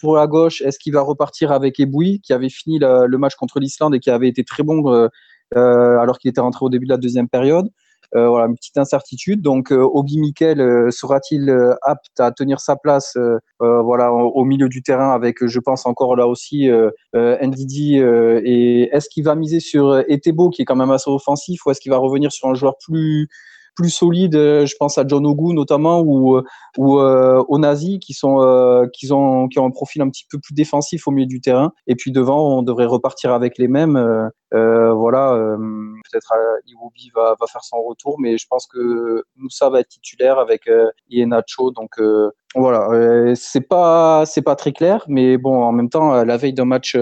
[0.01, 3.61] pour la gauche, est-ce qu'il va repartir avec Eboui, qui avait fini le match contre
[3.61, 5.09] l'Islande et qui avait été très bon
[5.55, 7.69] alors qu'il était rentré au début de la deuxième période
[8.15, 9.43] euh, voilà, une petite incertitude.
[9.43, 11.51] Donc, euh, Obi Mikel euh, sera-t-il
[11.83, 13.17] apte à tenir sa place
[13.59, 16.71] voilà, au, milieu du terrain avec, je pense encore là aussi,
[17.15, 21.71] Ndidi et est-ce qu'il va miser sur Etebo qui est quand même assez offensif ou
[21.71, 23.29] est-ce qu'il va revenir sur un joueur plus
[23.77, 26.41] plus solides, je pense à John Ogu notamment ou
[26.77, 30.55] ou euh, Onazi qui sont qui ont qui ont un profil un petit peu plus
[30.55, 31.73] défensif au milieu du terrain.
[31.87, 33.97] Et puis devant on devrait repartir avec les mêmes.
[34.55, 35.57] Euh, voilà
[36.11, 36.33] peut-être
[36.67, 40.71] Iwobi va, va faire son retour mais je pense que Moussa va être titulaire avec
[41.11, 42.01] Ienacho donc
[42.55, 43.35] voilà.
[43.35, 46.97] C'est pas c'est pas très clair mais bon en même temps la veille d'un match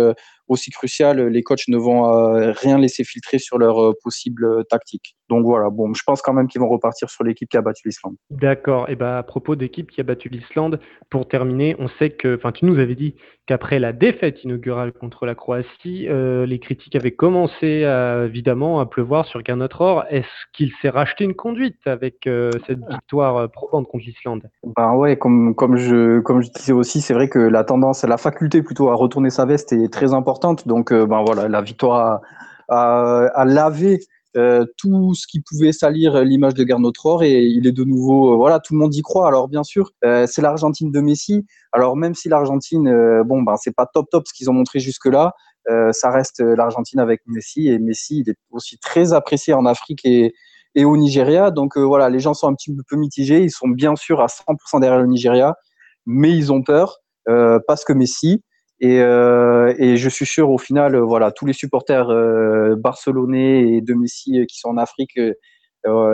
[0.49, 4.63] aussi crucial, les coachs ne vont euh, rien laisser filtrer sur leur euh, possible euh,
[4.63, 5.17] tactique.
[5.31, 7.89] Donc voilà, bon, je pense quand même qu'ils vont repartir sur l'équipe qui a battu
[7.89, 8.17] l'Islande.
[8.31, 8.89] D'accord.
[8.91, 10.81] Et bah à propos d'équipe qui a battu l'Islande,
[11.11, 13.15] pour terminer, on sait que, enfin, tu nous avais dit
[13.47, 17.85] qu'après la défaite inaugurale contre la Croatie, les critiques avaient commencé
[18.25, 19.69] évidemment à pleuvoir sur Gernot.
[20.09, 22.29] Est-ce qu'il s'est racheté une conduite avec
[22.67, 24.51] cette victoire probante contre l'Islande?
[24.77, 28.17] Ben ouais, comme comme je comme je disais aussi, c'est vrai que la tendance, la
[28.17, 32.21] faculté plutôt à retourner sa veste est très importante donc, euh, ben voilà, la victoire
[32.69, 34.01] a, lavé
[34.37, 38.33] euh, tout ce qui pouvait salir l'image de Gernot Rohr et il est de nouveau,
[38.33, 39.29] euh, voilà, tout le monde y croit.
[39.29, 41.45] Alors bien sûr, c'est l'Argentine de Messi.
[41.73, 45.07] Alors même si l'Argentine, bon, ben c'est pas top top ce qu'ils ont montré jusque
[45.07, 45.33] là,
[45.93, 50.35] ça reste l'Argentine avec Messi et Messi, il est aussi très apprécié en Afrique et,
[50.75, 51.51] et au Nigeria.
[51.51, 53.43] Donc voilà, les gens sont un petit peu mitigés.
[53.43, 55.55] Ils sont bien sûr à 100% derrière le Nigeria,
[56.07, 58.43] mais ils ont peur parce que Messi.
[58.81, 63.69] Et, euh, et, je suis sûr, au final, euh, voilà, tous les supporters euh, barcelonais
[63.69, 65.19] et de Messi qui sont en Afrique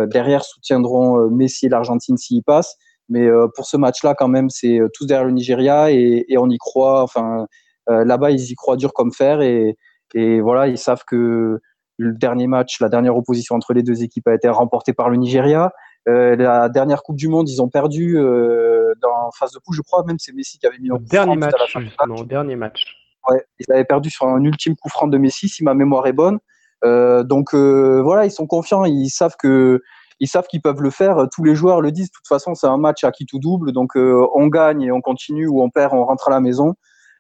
[0.09, 2.77] derrière soutiendront Messi et l'Argentine s'il passe.
[3.09, 6.59] Mais pour ce match-là, quand même, c'est tous derrière le Nigeria et, et on y
[6.59, 7.03] croit.
[7.05, 7.47] Enfin,
[7.87, 9.77] là-bas, ils y croient dur comme fer et,
[10.15, 11.61] et, voilà, ils savent que
[11.99, 15.17] le dernier match, la dernière opposition entre les deux équipes a été remportée par le
[15.17, 15.71] Nigeria.
[16.09, 19.83] Euh, la dernière Coupe du Monde, ils ont perdu euh, dans phase de poule, je
[19.83, 20.05] crois.
[20.05, 22.97] Même c'est Messi qui avait mis au dernier match, justement, dernier match.
[23.29, 26.13] Ouais, ils avaient perdu sur un ultime coup franc de Messi, si ma mémoire est
[26.13, 26.39] bonne.
[26.85, 29.83] Euh, donc voilà, ils sont confiants, ils savent que
[30.23, 31.27] ils savent qu'ils peuvent le faire.
[31.33, 32.09] Tous les joueurs le disent.
[32.09, 33.73] De toute façon, c'est un match à qui tout double.
[33.73, 36.75] Donc on gagne et on continue, ou on perd, on rentre à la maison.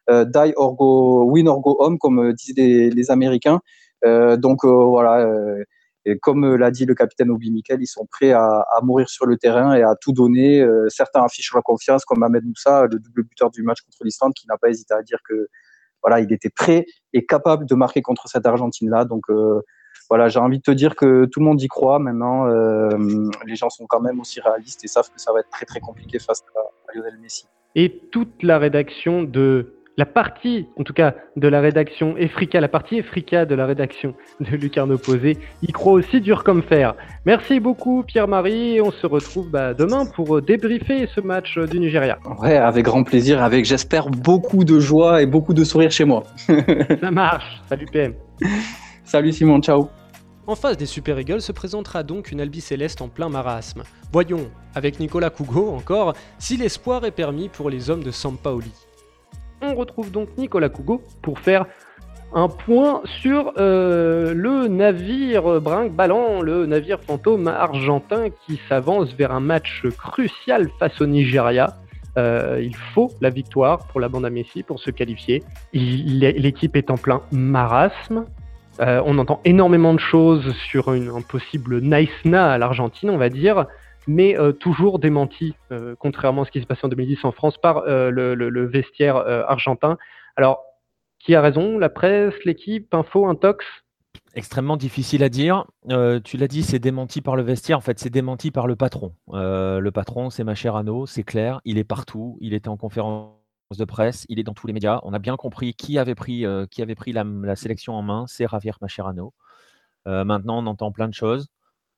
[0.08, 3.60] die or go, win or go home, comme disent les, les Américains.
[4.02, 5.26] donc voilà
[6.04, 9.26] et comme euh, l'a dit le capitaine Obi Mikel, ils sont prêts à, mourir sur
[9.26, 10.60] le terrain et à tout donner.
[10.60, 14.32] Euh, certains affichent la confiance, comme Ahmed Moussa, le double buteur du match contre l'Islande,
[14.34, 15.48] qui n'a pas hésité à dire que
[16.02, 19.04] voilà, il était prêt et capable de marquer contre cette Argentine-là.
[19.04, 19.60] Donc euh,
[20.08, 22.46] voilà, j'ai envie de te dire que tout le monde y croit maintenant.
[23.46, 25.80] les gens sont quand même aussi réalistes et savent que ça va être très très
[25.80, 27.46] compliqué face à Lionel Messi.
[27.76, 32.68] Et toute la rédaction de la partie, en tout cas, de la rédaction Efrica, la
[32.68, 36.94] partie Efrica de la rédaction de Lucarno Posé, y croit aussi dur comme fer.
[37.26, 42.18] Merci beaucoup Pierre-Marie et on se retrouve bah, demain pour débriefer ce match du Nigeria.
[42.40, 46.22] Ouais, avec grand plaisir, avec j'espère beaucoup de joie et beaucoup de sourire chez moi.
[47.00, 47.60] Ça marche.
[47.68, 48.14] Salut PM.
[49.04, 49.90] Salut Simon, ciao.
[50.46, 53.82] En face des Super Eagles se présentera donc une Albi Céleste en plein marasme.
[54.12, 58.72] Voyons, avec Nicolas Cougo encore, si l'espoir est permis pour les hommes de Sampaoli
[59.62, 61.66] on retrouve donc Nicolas Cougo pour faire
[62.32, 69.40] un point sur euh, le navire brinque-ballant, le navire fantôme argentin qui s'avance vers un
[69.40, 71.76] match crucial face au Nigeria.
[72.18, 75.42] Euh, il faut la victoire pour la bande à Messi pour se qualifier.
[75.72, 78.26] L'équipe est en plein marasme.
[78.80, 83.28] Euh, on entend énormément de choses sur une, un possible nice-na à l'Argentine, on va
[83.28, 83.66] dire
[84.06, 87.58] mais euh, toujours démenti, euh, contrairement à ce qui s'est passé en 2010 en France,
[87.58, 89.98] par euh, le, vestiaire argentin.
[90.36, 90.62] Alors,
[91.18, 91.78] qui a raison?
[91.78, 93.64] La presse, l'équipe, Info, Intox?
[94.34, 95.64] Extrêmement difficile à dire.
[96.24, 97.78] tu l'as dit, c'est démenti par le vestiaire.
[97.78, 99.14] En fait, c'est démenti par le patron.
[99.32, 101.60] le patron, c'est Macherano, c'est clair.
[101.64, 102.38] Il est partout.
[102.40, 103.34] Il était en conférence
[103.76, 104.24] de presse.
[104.28, 105.00] Il est dans tous les médias.
[105.02, 108.24] On a bien compris qui avait pris, qui avait pris la, la sélection en main.
[108.28, 109.34] C'est Javier Macherano.
[110.06, 111.48] maintenant, on entend plein de choses.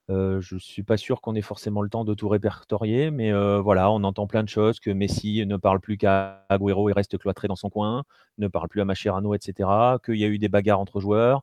[0.08, 3.90] Je ne suis pas sûr qu'on ait forcément le temps de tout répertorier, mais voilà,
[3.90, 7.48] on entend plein de choses, que Messi ne parle plus qu'à Agüero et reste cloîtré
[7.48, 8.04] dans son coin,
[8.38, 9.68] ne parle plus à Mascherano, etc.,
[10.04, 11.42] qu'il y a eu des bagarres entre joueurs.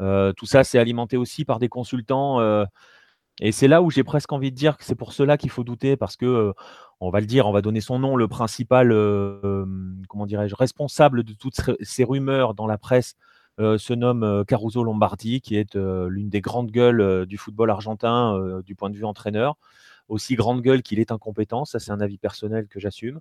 [0.00, 2.40] Tout ça, c'est alimenté aussi par des consultants.
[3.40, 5.64] et c'est là où j'ai presque envie de dire que c'est pour cela qu'il faut
[5.64, 6.52] douter, parce que,
[7.00, 8.88] on va le dire, on va donner son nom, le principal,
[10.08, 13.14] comment dirais-je, responsable de toutes ces rumeurs dans la presse
[13.58, 18.60] se nomme euh, Caruso Lombardi, qui est euh, l'une des grandes gueules du football argentin
[18.64, 19.56] du point de vue entraîneur.
[20.08, 21.64] aussi grande gueule qu'il est incompétent.
[21.64, 23.20] Ça, c'est un avis personnel que j'assume.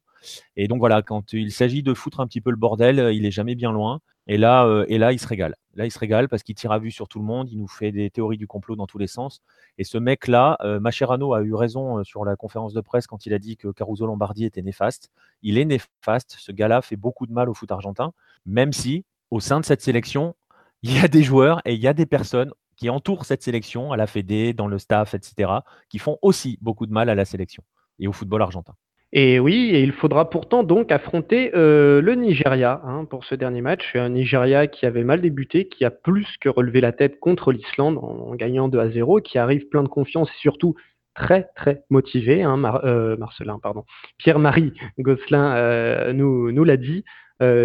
[0.55, 3.31] Et donc voilà, quand il s'agit de foutre un petit peu le bordel, il est
[3.31, 4.01] jamais bien loin.
[4.29, 5.55] Et là, euh, il se régale.
[5.73, 7.49] Là, il se régale parce qu'il tire à vue sur tout le monde.
[7.49, 9.41] Il nous fait des théories du complot dans tous les sens.
[9.79, 13.25] Et ce mec-là, euh, Macherano a eu raison euh, sur la conférence de presse quand
[13.25, 15.09] il a dit que Caruso Lombardi était néfaste.
[15.41, 16.35] Il est néfaste.
[16.37, 18.13] Ce gars-là fait beaucoup de mal au foot argentin,
[18.45, 20.35] même si au sein de cette sélection,
[20.81, 23.91] il y a des joueurs et il y a des personnes qui entourent cette sélection,
[23.91, 25.51] à la Fédé, dans le staff, etc.,
[25.89, 27.63] qui font aussi beaucoup de mal à la sélection
[27.99, 28.73] et au football argentin.
[29.11, 33.61] Et oui, et il faudra pourtant donc affronter euh, le Nigeria hein, pour ce dernier
[33.61, 33.95] match.
[33.95, 37.97] Un Nigeria qui avait mal débuté, qui a plus que relevé la tête contre l'Islande
[37.97, 40.75] en, gagnant 2 à 0, qui arrive plein de confiance et surtout
[41.15, 42.43] très très motivé.
[42.43, 43.83] Hein, euh, Marcelin, pardon.
[44.19, 47.03] Pierre-Marie Gosselin euh, nous, nous l'a dit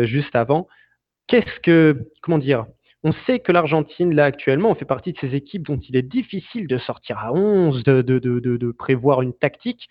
[0.04, 0.68] juste avant.
[1.26, 2.66] Qu'est-ce que, comment dire,
[3.02, 6.66] on sait que l'Argentine, là, actuellement, fait partie de ces équipes dont il est difficile
[6.66, 9.88] de sortir à 11, de, de, de, de prévoir une tactique.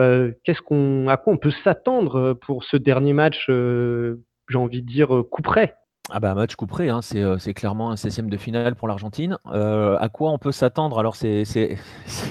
[0.00, 4.58] Euh, qu'est-ce qu'on, à quoi on peut s'attendre euh, pour ce dernier match, euh, j'ai
[4.58, 5.76] envie de dire, coup près?
[6.10, 9.38] Ah bah match coup près, hein, c'est, clairement un 16 de finale pour l'Argentine.
[9.44, 10.98] à quoi on peut s'attendre?
[10.98, 11.44] Alors c'est,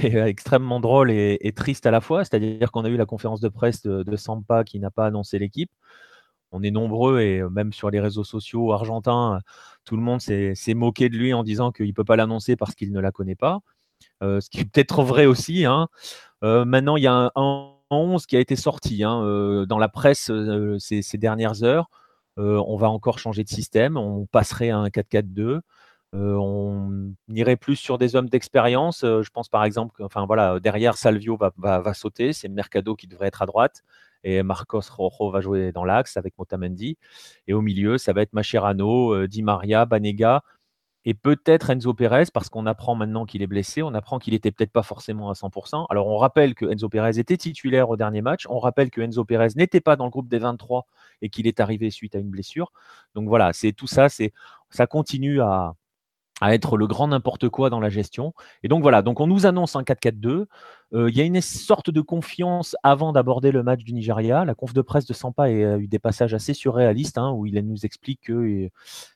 [0.03, 3.83] extrêmement drôle et, triste à la fois, c'est-à-dire qu'on a eu la conférence de presse
[3.83, 5.71] de, Sampa qui n'a pas annoncé l'équipe.
[6.51, 9.39] On est nombreux et même sur les réseaux sociaux argentins,
[9.85, 12.75] tout le monde s'est, moqué de lui en disant qu'il ne peut pas l'annoncer parce
[12.75, 13.59] qu'il ne la connaît pas.
[14.21, 15.65] ce qui est peut-être vrai aussi.
[15.65, 15.87] Hein.
[16.41, 20.31] Maintenant, il y a un, 11 qui a été sorti hein, dans la presse
[20.79, 21.89] ces, dernières heures.
[22.37, 23.97] on va encore changer de système.
[23.97, 25.61] On passerait à un 4-4-2.
[26.13, 29.01] on irait plus sur des hommes d'expérience.
[29.01, 33.41] je pense par exemple, enfin voilà, derrière Salvio va, sauter, c'est Mercado qui devrait être
[33.41, 33.83] à droite,
[34.23, 36.97] et Marcos Rojo va jouer dans l'axe avec Motamendi.
[37.47, 40.43] Et au milieu, ça va être Macherano, Di Maria, Banega,
[41.05, 44.51] et peut-être Enzo Pérez, parce qu'on apprend maintenant qu'il est blessé, on apprend qu'il était
[44.51, 45.87] peut-être pas forcément à 100%.
[45.89, 49.25] Alors on rappelle que Enzo Pérez était titulaire au dernier match, on rappelle que Enzo
[49.25, 50.85] Pérez n'était pas dans le groupe des 23
[51.23, 52.71] et qu'il est arrivé suite à une blessure.
[53.15, 54.31] Donc voilà, c'est tout ça, c'est
[54.69, 55.73] ça continue à,
[56.41, 58.33] à être le grand n'importe quoi dans la gestion.
[58.63, 60.47] Et donc voilà, donc on nous annonce un 4-4-2.
[60.93, 64.43] Euh, il y a une sorte de confiance avant d'aborder le match du Nigeria.
[64.43, 67.57] La conf de presse de Sampa a eu des passages assez surréalistes hein, où il
[67.65, 68.71] nous explique qu'il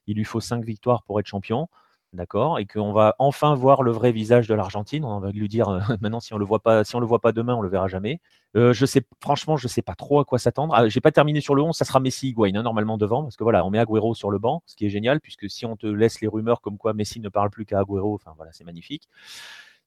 [0.07, 1.67] lui faut 5 victoires pour être champion
[2.15, 5.06] d'accord, et qu'on va enfin voir le vrai visage de l'Argentine.
[5.06, 7.19] On va lui dire euh, maintenant si on le voit pas, si on le voit
[7.19, 8.19] pas demain, on le verra jamais.
[8.56, 10.73] Euh, je sais, franchement, je sais pas trop à quoi s'attendre.
[10.75, 13.36] Ah, j'ai pas terminé sur le 11, ça sera Messi, Higuain hein, normalement devant, parce
[13.36, 15.75] que voilà, on met Agüero sur le banc, ce qui est génial, puisque si on
[15.75, 18.63] te laisse les rumeurs comme quoi Messi ne parle plus qu'à Agüero, enfin voilà, c'est
[18.63, 19.10] magnifique.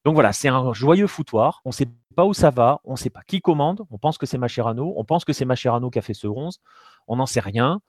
[0.05, 1.61] Donc voilà, c'est un joyeux foutoir.
[1.64, 3.83] On ne sait pas où ça va, on ne sait pas qui commande.
[3.91, 6.61] On pense que c'est Macherano, on pense que c'est Macherano qui a fait ce 11.
[7.09, 7.81] On n'en sait rien.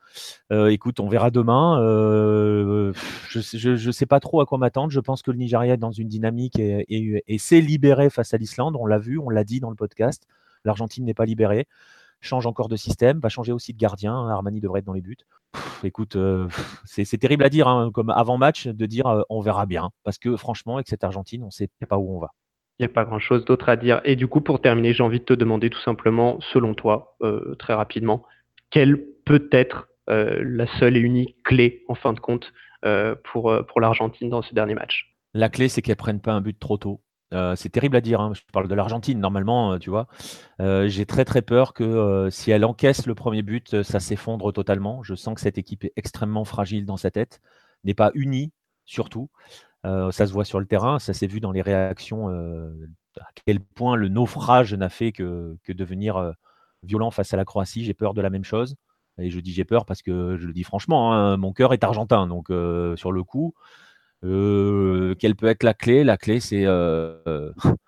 [0.52, 1.80] Euh, écoute, on verra demain.
[1.82, 2.94] Euh,
[3.30, 4.92] je ne sais pas trop à quoi m'attendre.
[4.92, 8.38] Je pense que le Nigeria est dans une dynamique et, et s'est libéré face à
[8.38, 8.76] l'Islande.
[8.80, 10.24] On l'a vu, on l'a dit dans le podcast.
[10.66, 11.68] L'Argentine n'est pas libérée
[12.22, 14.28] change encore de système, va changer aussi de gardien.
[14.28, 15.18] Armani devrait être dans les buts.
[15.84, 16.48] écoute, euh,
[16.86, 19.90] c'est terrible à dire, hein, comme avant-match, de dire on verra bien.
[20.04, 22.32] Parce que franchement, avec cette Argentine, on ne sait pas où on va.
[22.80, 24.00] Il n'y a pas grand-chose d'autre à dire.
[24.06, 27.18] Et du coup, pour terminer, j'ai envie de te demander tout simplement, selon toi,
[27.58, 28.24] très rapidement,
[28.70, 32.52] quelle peut être la seule et unique clé, en fin de compte,
[33.26, 36.42] pour, pour l'Argentine dans ce dernier match La clé, c'est qu'elle ne prenne pas un
[36.42, 37.02] but trop tôt.
[37.34, 40.08] Euh, c'est terrible à dire, hein, je parle de l'Argentine normalement, euh, tu vois.
[40.62, 45.04] Euh, j'ai très très peur que si elle encaisse le premier but, ça s'effondre totalement.
[45.04, 47.42] Je sens que cette équipe est extrêmement fragile dans sa tête,
[47.84, 48.52] n'est pas unie
[48.86, 49.30] surtout.
[49.84, 53.96] ça se voit sur le terrain, ça s'est vu dans les réactions, à quel point
[53.96, 56.34] le naufrage n'a fait que, devenir
[56.84, 57.84] violent face à la Croatie.
[57.84, 58.76] J'ai peur de la même chose.
[59.18, 61.84] Et je dis j'ai peur parce que je le dis franchement, hein, mon cœur est
[61.84, 62.48] argentin, donc
[62.98, 63.54] sur le coup.
[64.24, 66.04] Euh, quelle peut être la clé?
[66.04, 67.52] La clé, c'est euh,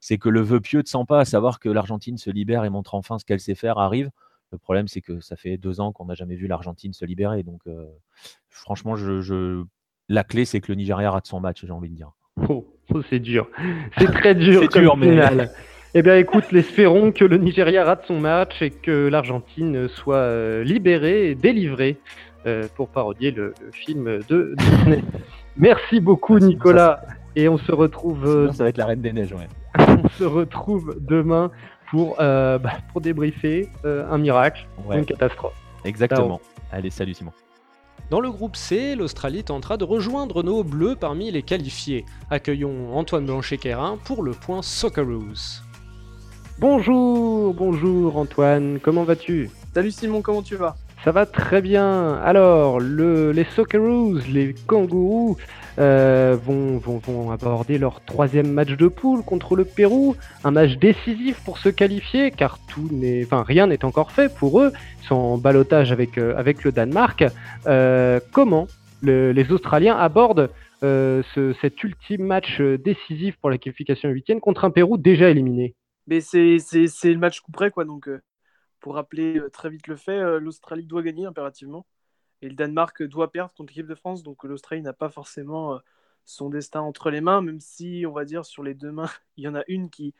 [0.00, 2.94] c'est que le vœu pieux de Sampa, à savoir que l'Argentine se libère et montre
[2.94, 4.10] enfin ce qu'elle sait faire, arrive.
[4.52, 7.42] Le problème, c'est que ça fait deux ans qu'on n'a jamais vu l'Argentine se libérer.
[7.42, 7.86] Donc, euh,
[8.48, 9.64] franchement, je,
[10.08, 12.12] la clé, c'est que le Nigeria rate son match, j'ai envie de dire.
[12.48, 13.48] Oh, oh c'est dur.
[13.98, 14.60] C'est très dur.
[14.62, 15.18] c'est dur, mais.
[15.94, 21.30] Eh bien, écoute, espérons que le Nigeria rate son match et que l'Argentine soit libérée
[21.30, 21.98] et délivrée,
[22.74, 25.02] pour parodier le film de Disney.
[25.56, 27.00] Merci beaucoup, Nicolas.
[27.36, 28.26] et on se retrouve.
[28.26, 29.48] Euh, ça va être la Reine des Neiges, ouais.
[30.04, 31.50] on se retrouve demain
[31.90, 35.54] pour, euh, bah, pour débriefer euh, un miracle, une catastrophe.
[35.84, 36.40] Exactement.
[36.72, 37.32] Allez, salut Simon.
[38.10, 42.04] Dans le groupe C, l'Australie tentera de rejoindre nos bleus parmi les qualifiés.
[42.30, 45.63] Accueillons Antoine Blanchet-Quérin pour le point Socceroos.
[46.60, 49.50] Bonjour, bonjour Antoine, comment vas-tu?
[49.74, 50.76] Salut Simon, comment tu vas?
[51.04, 52.14] Ça va très bien.
[52.24, 55.36] Alors, le, les Socceroos, les Kangourous,
[55.80, 60.14] euh, vont, vont, vont, aborder leur troisième match de poule contre le Pérou.
[60.44, 64.60] Un match décisif pour se qualifier, car tout n'est, enfin, rien n'est encore fait pour
[64.60, 64.72] eux.
[65.02, 67.24] Ils sont en balotage avec, euh, avec le Danemark.
[67.66, 68.68] Euh, comment
[69.02, 70.50] le, les Australiens abordent
[70.84, 75.74] euh, ce, cet ultime match décisif pour la qualification huitième contre un Pérou déjà éliminé?
[76.06, 76.58] Mais c'est,
[77.04, 77.84] le match coup près, quoi.
[77.84, 78.08] Donc,
[78.80, 81.86] pour rappeler très vite le fait, l'Australie doit gagner impérativement.
[82.44, 85.78] Et le Danemark doit perdre contre l'équipe de France, donc l'Australie n'a pas forcément euh,
[86.26, 89.44] son destin entre les mains, même si, on va dire, sur les deux mains, il
[89.44, 90.14] y en a une qui,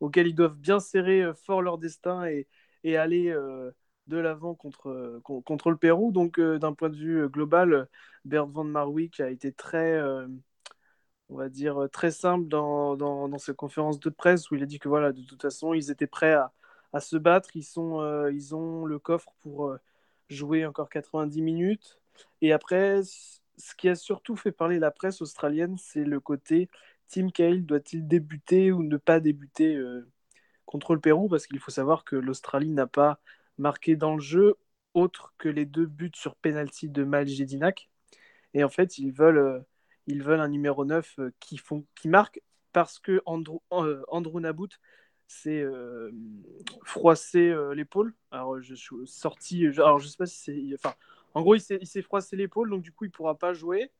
[0.00, 2.46] auquel ils doivent bien serrer euh, fort leur destin et,
[2.84, 3.72] et aller euh,
[4.06, 6.12] de l'avant contre, contre le Pérou.
[6.12, 7.88] Donc, d'un point de vue global,
[8.24, 10.00] Bert van Marwijk a été très,
[11.30, 14.78] on va dire, très simple dans, dans, ses conférences de presse où il a dit
[14.78, 16.52] que voilà, de toute façon, ils étaient prêts à,
[16.92, 17.56] à se battre.
[17.56, 19.76] Ils, sont, ils ont le coffre pour
[20.28, 21.98] jouer encore 90 minutes.
[22.42, 26.68] Et après, ce qui a surtout fait parler la presse australienne, c'est le côté
[27.08, 30.08] Tim Cahill doit-il débuter ou ne pas débuter euh,
[30.66, 31.28] contre le Pérou?
[31.28, 33.20] Parce qu'il faut savoir que l'Australie n'a pas
[33.58, 34.56] marqué dans le jeu
[34.94, 37.90] autre que les deux buts sur penalty de Mal Jedinak.
[38.54, 39.60] Et en fait, ils veulent, euh,
[40.06, 42.40] ils veulent un numéro 9 euh, qui, font, qui marque
[42.72, 44.68] parce que Andrew, Andrew Nabout
[45.26, 46.10] c'est euh,
[46.84, 48.14] froisser euh, l'épaule.
[48.30, 49.66] Alors, je suis sorti.
[49.76, 50.74] alors, je sais pas si c'est.
[50.74, 50.94] Enfin,
[51.34, 53.90] en gros, il s'est froissé l'épaule, donc du coup, il pourra pas jouer.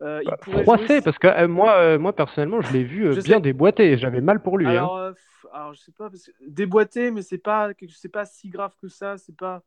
[0.00, 3.98] Euh, bah, froissé, parce que moi, moi, personnellement, je l'ai vu bien déboîté.
[3.98, 4.66] J'avais mal pour lui.
[4.66, 4.70] Hein.
[4.70, 5.12] Alors,
[5.52, 6.32] alors je sais pas, parce que...
[6.46, 9.18] déboîté, mais c'est pas, c'est pas si grave que ça.
[9.18, 9.62] C'est pas.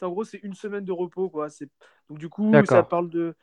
[0.00, 1.46] En gros, c'est une semaine de repos, quoi.
[2.08, 3.34] Donc, du coup, ça parle de.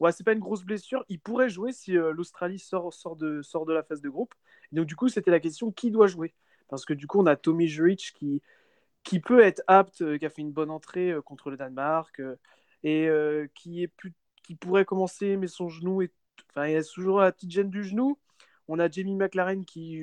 [0.00, 1.04] Ouais, c'est pas une grosse blessure.
[1.08, 4.34] Il pourrait jouer si l'Australie sort, de, la phase de groupe.
[4.72, 6.34] Donc, du coup, c'était la question qui doit jouer?
[6.68, 10.30] Parce que du coup, on a Tommy Jurich qui, peut être apte, euh, qui a
[10.30, 12.36] fait une bonne entrée euh, contre le Danemark euh,
[12.82, 13.08] et
[13.54, 13.88] qui,
[14.60, 16.12] pourrait commencer, mais son genou est.
[16.50, 18.18] Enfin, il a toujours la petite gêne du genou.
[18.68, 20.02] On a Jamie McLaren qui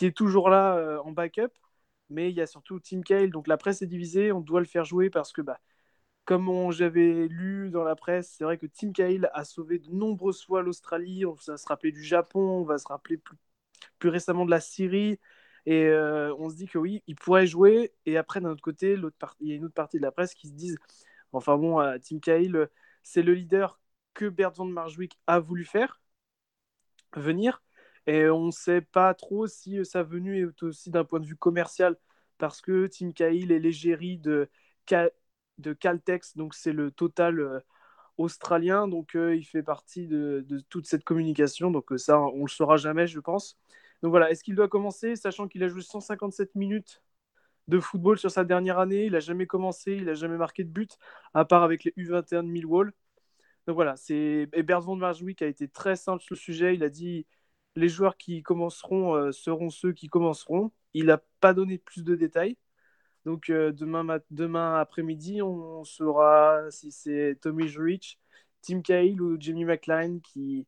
[0.00, 1.52] est toujours là en backup.
[2.08, 3.30] Mais il y a surtout Tim Cale.
[3.30, 4.32] Donc la presse est divisée.
[4.32, 5.60] On doit le faire jouer parce que, bah,
[6.26, 10.44] comme j'avais lu dans la presse, c'est vrai que Tim Cahill a sauvé de nombreuses
[10.44, 11.24] fois l'Australie.
[11.24, 13.36] On va se rappeler du Japon, on va se rappeler plus,
[13.98, 15.20] plus récemment de la Syrie.
[15.66, 17.94] Et euh, on se dit que oui, il pourrait jouer.
[18.06, 18.96] Et après, d'un autre côté,
[19.40, 20.78] il y a une autre partie de la presse qui se disent
[21.32, 22.68] enfin bon, euh, Tim Cahill,
[23.02, 23.80] c'est le leader
[24.14, 26.00] que Bert van Marjwijk a voulu faire
[27.14, 27.62] venir.
[28.06, 31.36] Et on ne sait pas trop si sa venue est aussi d'un point de vue
[31.36, 31.96] commercial,
[32.38, 34.48] parce que Tim Cahill est l'égérie de
[35.58, 37.60] de Caltex, donc c'est le total euh,
[38.18, 42.48] australien, donc euh, il fait partie de, toute cette communication, donc euh, ça on le
[42.48, 43.58] saura jamais je pense.
[44.02, 47.02] Donc voilà, est-ce qu'il doit commencer, sachant qu'il a joué 157 minutes
[47.68, 50.70] de football sur sa dernière année, il n'a jamais commencé, il n'a jamais marqué de
[50.70, 50.98] but,
[51.34, 52.92] à part avec les U21 de Millwall.
[53.66, 56.88] Donc voilà, c'est Bert van Marjwijk a été très simple sur le sujet, il a
[56.88, 57.26] dit
[57.74, 60.72] les joueurs qui commenceront seront ceux qui commenceront.
[60.94, 62.56] Il n'a pas donné plus de détails.
[63.26, 68.20] Donc euh, demain, demain après-midi, on saura si c'est Tommy Rich,
[68.62, 70.64] Tim Cahill ou Jimmy McLean qui,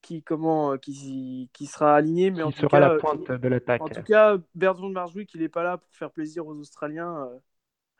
[0.00, 2.30] qui, comment, qui, qui sera aligné.
[2.30, 3.82] Mais en tout sera cas, la pointe de l'attaque.
[3.82, 7.26] En tout cas, Bertrand Marswick, il n'est pas là pour faire plaisir aux Australiens.
[7.26, 7.38] Euh,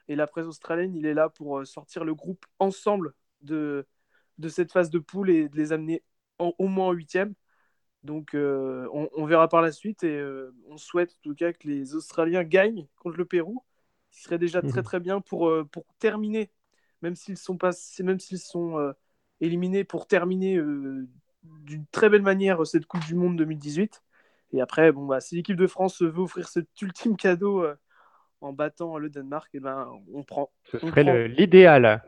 [0.09, 3.87] et la presse australienne, il est là pour euh, sortir le groupe ensemble de,
[4.39, 6.03] de cette phase de poule et de les amener
[6.39, 7.35] au moins en huitième.
[8.03, 10.25] Donc on, on, verra par la suite et
[10.71, 13.63] on souhaite en tout cas que les Australiens gagnent contre le Pérou
[14.11, 14.85] ce serait déjà très mhm.
[14.85, 16.51] très bien pour, euh, pour terminer,
[17.03, 18.93] même s'ils sont, pas, même s'ils sont euh,
[19.41, 21.09] éliminés, pour terminer euh,
[21.43, 24.03] d'une très belle manière cette Coupe du Monde 2018.
[24.53, 27.65] Et après, bon, bah, si l'équipe de France veut offrir cet ultime cadeau
[28.41, 30.51] en battant le Danemark, et eh ben, on prend.
[30.65, 32.03] Ce serait l'idéal.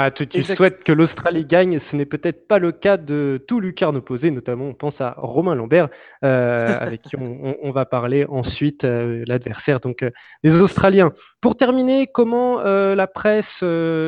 [0.00, 3.96] Ah, tu, souhaites que l'Australie gagne, ce n'est peut-être pas le cas de tout lucarne
[3.96, 5.88] opposé, notamment on pense à Romain Lambert,
[6.24, 10.10] euh, avec qui on, va parler ensuite, euh, l'adversaire, donc euh,
[10.44, 11.12] les Australiens.
[11.40, 13.44] Pour terminer, comment la presse,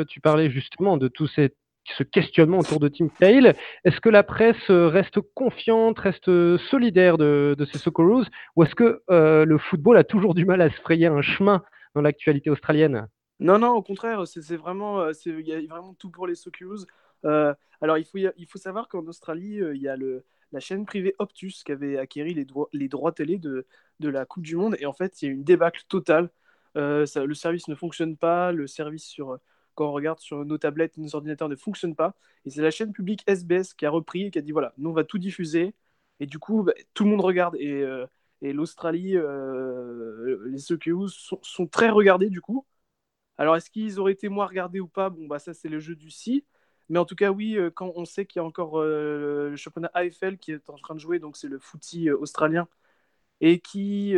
[0.08, 3.52] tu parlais justement de tout ce questionnement autour de Tim Cahill,
[3.84, 9.02] est-ce que la presse reste confiante, reste solidaire de, de ces Socceroos, ou est-ce que
[9.08, 11.64] le football a toujours du mal à se frayer un chemin
[11.96, 13.08] dans l'actualité australienne?
[13.40, 16.84] Non, non, au contraire, c'est vraiment, euh, il y a vraiment tout pour les Socceroos.
[17.24, 20.60] Euh, alors, il faut, il faut savoir qu'en Australie, euh, il y a le, la
[20.60, 23.66] chaîne privée Optus qui avait acquéri les, droits, les droits télé de,
[24.00, 24.76] de la Coupe du Monde.
[24.78, 26.30] Et en fait, il y a une débâcle totale.
[26.74, 28.52] Le service ne fonctionne pas.
[28.52, 29.38] Le service, sur,
[29.74, 32.14] quand on regarde sur nos tablettes nos ordinateurs, ne fonctionne pas.
[32.44, 34.90] Et c'est la chaîne publique SBS qui a repris et qui a dit voilà, nous,
[34.90, 35.74] on va tout diffuser.
[36.20, 37.56] Et du coup, bah, tout le monde regarde.
[37.56, 37.84] Et,
[38.42, 39.16] et l'Australie,
[40.46, 42.66] les Socceroos sont, sont, très regardés du coup
[43.40, 45.10] Alors, est-ce qu'ils auraient été moins regardés ou pas?
[45.10, 46.44] Bon, bah ça, c'est le jeu du si.
[46.88, 50.38] Mais en tout cas, oui, quand on sait qu'il y a encore le championnat AFL
[50.38, 52.68] qui est en train de jouer, donc c'est le footy australien,
[53.40, 54.14] et qui,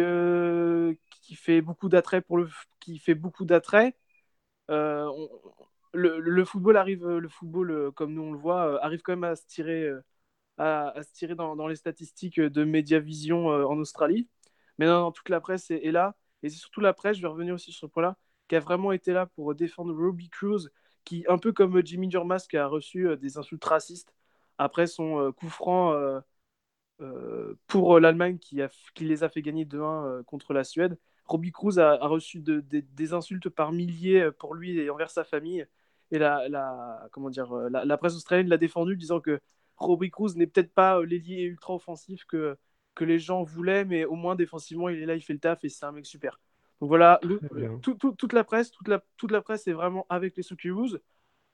[1.22, 2.48] qui fait beaucoup d'attrait pour le
[2.80, 3.96] qui fait beaucoup d'attrait.
[4.68, 9.46] le, football arrive, le football comme nous on le voit, arrive quand même à se
[9.46, 9.90] tirer
[10.58, 14.28] à, se tirer dans, les statistiques de Mediavision euh, en Australie.
[14.78, 16.16] Mais non, toute la presse est, là.
[16.42, 18.16] Et c'est surtout la presse, je vais revenir aussi sur ce point-là,
[18.52, 20.68] qui a vraiment été là pour défendre Robbie Cruz,
[21.04, 24.14] qui, un peu comme Jimmy Durmas, qui a reçu euh, des insultes racistes
[24.58, 25.96] après son euh, coup franc
[27.66, 28.60] pour l'Allemagne qui,
[28.98, 30.98] les a fait gagner 2-1 contre la Suède.
[31.24, 35.66] Robbie Cruz a, reçu des insultes par milliers pour lui et envers sa famille.
[36.10, 39.40] Et la, comment dire, la, presse australienne l'a défendu, disant que
[39.78, 42.58] Robbie Cruz n'est peut-être pas euh, l'ailier ultra offensif que
[43.00, 45.70] les gens voulaient, mais au moins défensivement, il est là, il fait le taf et
[45.70, 46.38] c'est un mec super.
[46.82, 47.20] Donc voilà,
[47.80, 50.98] toute la presse, toute la, toute la presse est vraiment avec les Socceroos.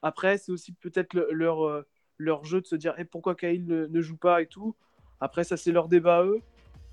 [0.01, 1.85] Après, c'est aussi peut-être leur, euh,
[2.17, 4.75] leur jeu de se dire eh, pourquoi Kyle ne, ne, joue pas et tout.
[5.21, 6.41] Après, ça, c'est leur débat eux.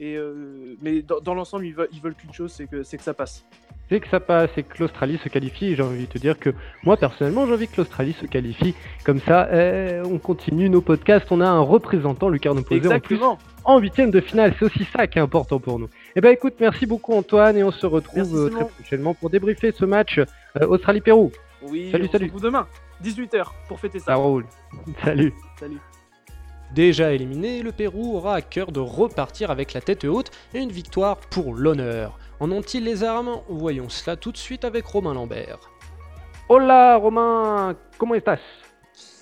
[0.01, 3.15] Et, euh, mais dans, l'ensemble, ils veulent, ils veulent qu'une chose, c'est que, que ça
[3.15, 3.47] passe.
[3.89, 5.75] C'est que ça passe et que l'Australie se qualifie.
[5.75, 6.51] J'ai envie de te dire que
[6.83, 8.75] moi, personnellement, j'ai envie que l'Australie se qualifie.
[9.07, 11.33] Comme ça, eh, on continue nos podcasts.
[11.33, 13.19] On a un représentant, Lucas Posé, en plus
[13.65, 14.55] en huitième de finale.
[14.59, 15.89] C'est aussi ça qui est important pour nous.
[16.19, 19.71] Eh ben écoute, merci beaucoup Antoine et on se retrouve euh, très prochainement pour débriefer
[19.71, 21.31] ce match euh, Australie-Pérou.
[21.61, 22.33] Oui, salut, salut.
[22.35, 22.67] Se demain,
[23.05, 24.07] 18h, pour fêter ça.
[24.07, 24.47] Ça roule.
[25.05, 25.35] Salut.
[25.61, 25.79] Salut.
[26.75, 30.73] Déjà éliminé, le Pérou aura à cœur de repartir avec la tête haute et une
[30.73, 32.19] victoire pour l'honneur.
[32.41, 33.43] En ont-ils les armes?
[33.51, 35.71] Voyons cela tout de suite avec Romain Lambert.
[36.49, 38.41] Hola Romain, comment estás?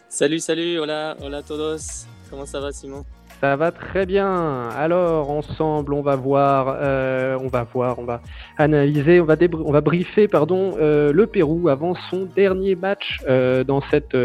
[0.08, 2.06] Salut, salut, hola, hola todos.
[2.30, 3.04] Comment ça va Simon?
[3.44, 4.70] Ça va très bien.
[4.70, 8.22] Alors ensemble, on va voir, euh, on va voir, on va
[8.56, 9.36] analyser, on va,
[9.66, 14.16] on va briefer pardon euh, le Pérou avant son dernier match euh, dans cette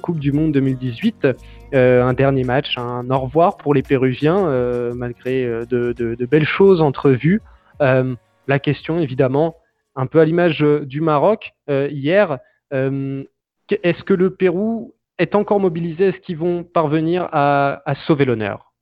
[0.00, 1.26] Coupe du Monde 2018.
[1.72, 4.46] un dernier match, un au revoir pour les Péruviens
[4.94, 7.42] malgré de, de, belles choses entrevues.
[7.80, 9.56] la question évidemment,
[9.96, 12.38] un peu à l'image du Maroc hier,
[12.70, 18.72] est-ce que le Pérou est encore mobilisé Est-ce qu'ils vont parvenir à, sauver l'honneur?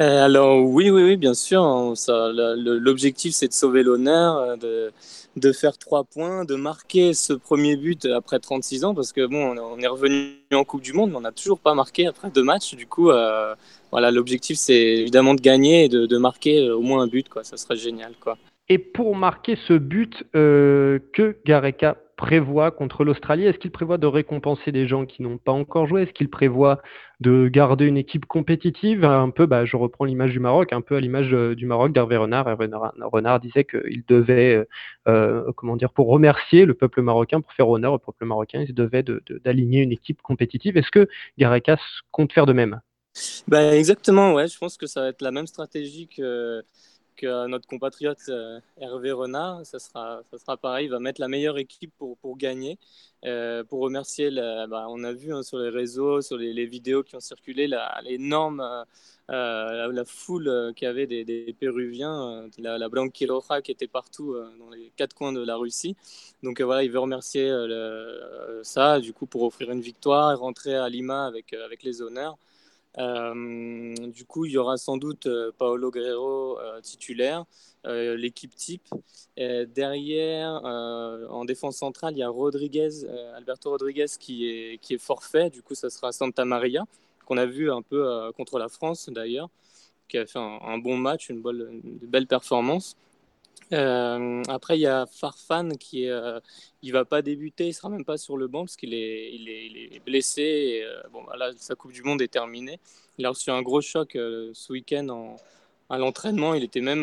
[0.00, 1.94] Euh, alors oui, oui, oui, bien sûr.
[2.08, 4.92] L'objectif, c'est de sauver l'honneur, euh, de,
[5.36, 9.56] de, faire trois points, de marquer ce premier but après 36 ans, parce que bon,
[9.58, 12.44] on est revenu en Coupe du Monde, mais on n'a toujours pas marqué après deux
[12.44, 12.76] matchs.
[12.76, 13.54] Du coup, euh,
[13.90, 17.44] voilà, l'objectif, c'est évidemment de gagner et de, de, marquer au moins un but, quoi.
[17.44, 18.38] Ça serait génial, quoi.
[18.68, 23.46] Et pour marquer ce but que Gareca prévoit contre l'Australie?
[23.46, 26.02] Est-ce qu'il prévoit de récompenser des gens qui n'ont pas encore joué?
[26.02, 26.82] Est-ce qu'il prévoit
[27.20, 29.04] de garder une équipe compétitive?
[29.04, 31.92] Un peu, bah, je reprends l'image du Maroc, un peu à l'image euh, du Maroc
[31.92, 32.48] d'Hervé Renard.
[32.48, 32.68] Hervé
[33.00, 34.64] Renard disait qu'il devait, euh,
[35.06, 38.74] euh, comment dire, pour remercier le peuple marocain, pour faire honneur au peuple marocain, il
[38.74, 39.04] devait
[39.44, 40.76] d'aligner une équipe compétitive.
[40.76, 41.08] Est-ce que
[41.38, 42.80] Garekas compte faire de même?
[43.46, 44.48] Bah, Exactement, ouais.
[44.48, 46.62] Je pense que ça va être la même stratégie que
[47.22, 51.58] notre compatriote euh, Hervé Renard, ça sera, ça sera pareil, il va mettre la meilleure
[51.58, 52.78] équipe pour, gagner.
[53.24, 57.16] Euh, pour remercier, bah, on a vu hein, sur les réseaux, sur les, vidéos qui
[57.16, 57.68] ont circulé,
[58.04, 58.60] l'énorme,
[59.30, 64.70] euh, la, foule qu'il y avait des, Péruviens, la, la Roja qui était partout dans
[64.70, 65.96] les quatre coins de la Russie.
[66.42, 67.52] Donc voilà, il veut remercier
[68.62, 72.38] ça, du coup, pour offrir une victoire et rentrer à Lima avec les honneurs.
[72.96, 77.44] Euh, du coup, il y aura sans doute euh, Paolo Guerrero euh, titulaire,
[77.84, 78.86] l'équipe type.
[79.36, 85.48] derrière, en défense centrale, il y a Rodriguez, Alberto Rodriguez qui est, qui est forfait.
[85.48, 86.84] Du coup, ça sera Santa Maria,
[87.24, 89.48] qu'on a vu un peu contre la France d'ailleurs,
[90.06, 91.40] qui a fait un, bon match, une,
[92.02, 92.94] belle performance.
[93.72, 96.40] Euh, après, il y a Farfan qui est, euh,
[96.82, 99.48] il va pas débuter, il sera même pas sur le banc parce qu'il est, il
[99.48, 100.82] est, blessé.
[100.84, 102.80] Euh, bon, bah là, sa Coupe du Monde est terminée.
[103.18, 105.36] Il a reçu un gros choc ce week-end
[105.90, 106.54] à l'entraînement.
[106.54, 107.02] Il était même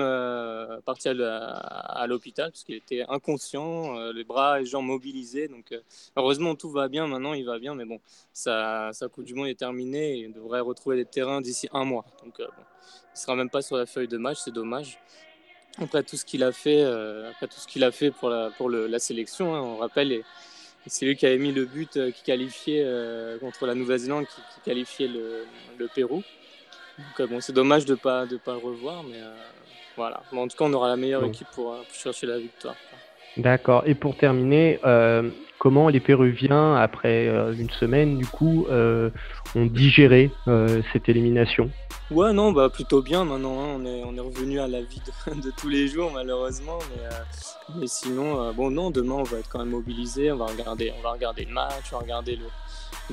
[0.86, 5.49] parti à, l'hôpital parce qu'il était inconscient, les bras et les jambes mobilisés.
[5.49, 5.78] Donc,
[6.16, 7.05] heureusement, tout va bien.
[7.07, 7.99] Maintenant, il va bien, mais bon,
[8.32, 10.13] sa, sa Coupe du Monde est terminée.
[10.13, 12.05] Et il devrait retrouver les terrains d'ici un mois.
[12.24, 12.63] Donc, bon,
[13.13, 14.99] il sera même pas sur la feuille de match, c'est dommage
[15.82, 18.49] après tout ce qu'il a fait, euh, après tout ce qu'il a fait pour la,
[18.57, 20.21] pour le, la sélection, hein, on rappelle,
[20.88, 24.41] c'est lui qui avait mis le but euh, qui qualifiait euh, contre la Nouvelle-Zélande, qui,
[24.63, 25.45] qualifiait le,
[25.78, 26.23] le, Pérou.
[26.97, 29.19] Donc bon, c'est dommage de pas, de pas le revoir, mais
[29.97, 30.23] voilà.
[30.32, 32.76] en tout cas, on aura la meilleure équipe pour, pour, chercher la victoire.
[33.38, 33.83] D'accord.
[33.86, 35.29] Et pour terminer, euh,
[35.59, 39.09] comment les Péruviens, après euh, une semaine, du coup, euh,
[39.55, 40.31] ont digéré
[40.93, 41.69] cette élimination?
[42.11, 43.59] Ouais, non, bah plutôt bien maintenant.
[43.59, 43.79] Hein.
[43.79, 45.01] On, est, on est revenu à la vie
[45.43, 46.79] de, tous les jours, malheureusement.
[46.91, 50.31] Mais, mais sinon, bon, non, demain, on va être quand même mobilisé.
[50.31, 52.45] On va regarder, on va regarder le match, on va regarder le,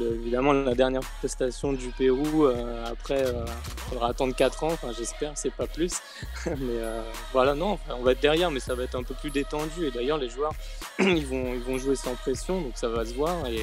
[0.01, 3.45] évidemment, la dernière prestation du Pérou, euh, après, il euh,
[3.89, 6.01] faudra attendre 4 ans, j'espère, c'est pas plus.
[6.47, 9.31] mais euh, voilà, non, on va être derrière, mais ça va être un peu plus
[9.31, 9.87] détendu.
[9.87, 10.53] Et d'ailleurs, les joueurs,
[10.99, 13.47] ils vont, jouer sans pression, donc ça va se voir.
[13.47, 13.61] Et,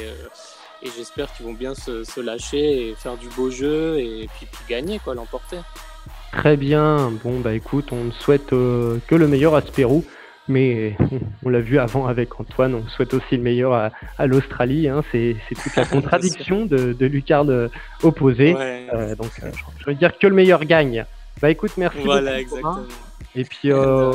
[0.96, 5.00] j'espère qu'ils vont bien se, lâcher et faire du beau jeu et puis, puis gagner,
[5.00, 5.60] quoi, l'emporter.
[6.32, 10.06] Très bien, bon, bah écoute, on souhaite que le meilleur à ce Pérou
[10.50, 10.97] mais
[11.43, 14.89] on l'a vu avant avec Antoine, on souhaite aussi le meilleur à, l'Australie.
[14.89, 15.04] Hein.
[15.12, 17.70] c'est toute la contradiction de, de lucarne
[18.04, 18.56] opposée.
[18.58, 21.06] Euh, donc euh, je veux dire que le meilleur gagne.
[21.41, 22.00] Bah écoute, merci.
[22.04, 22.80] Voilà, exactement.
[23.36, 24.12] Et puis euh,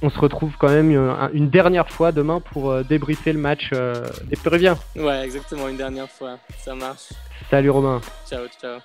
[0.00, 0.90] on se retrouve quand même
[1.34, 4.78] une, dernière fois demain pour débriefer le match des Péruviens.
[4.96, 6.38] Ouais, exactement, une dernière fois.
[6.58, 7.10] Ça marche.
[7.50, 8.00] Salut Romain.
[8.26, 8.78] Ciao, ciao.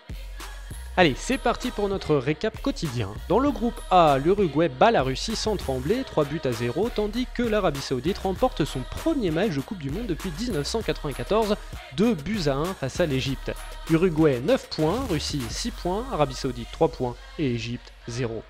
[1.00, 3.12] Allez, c'est parti pour notre récap quotidien.
[3.30, 7.28] Dans le groupe A, l'Uruguay bat la Russie sans trembler, 3 buts à 0, tandis
[7.36, 11.56] que l'Arabie Saoudite remporte son premier match de Coupe du Monde depuis 1994,
[11.98, 13.52] 2 buts à 1 face à l'Égypte.
[13.92, 18.42] Uruguay 9 points, Russie 6 points, Arabie Saoudite 3 points et Égypte 0.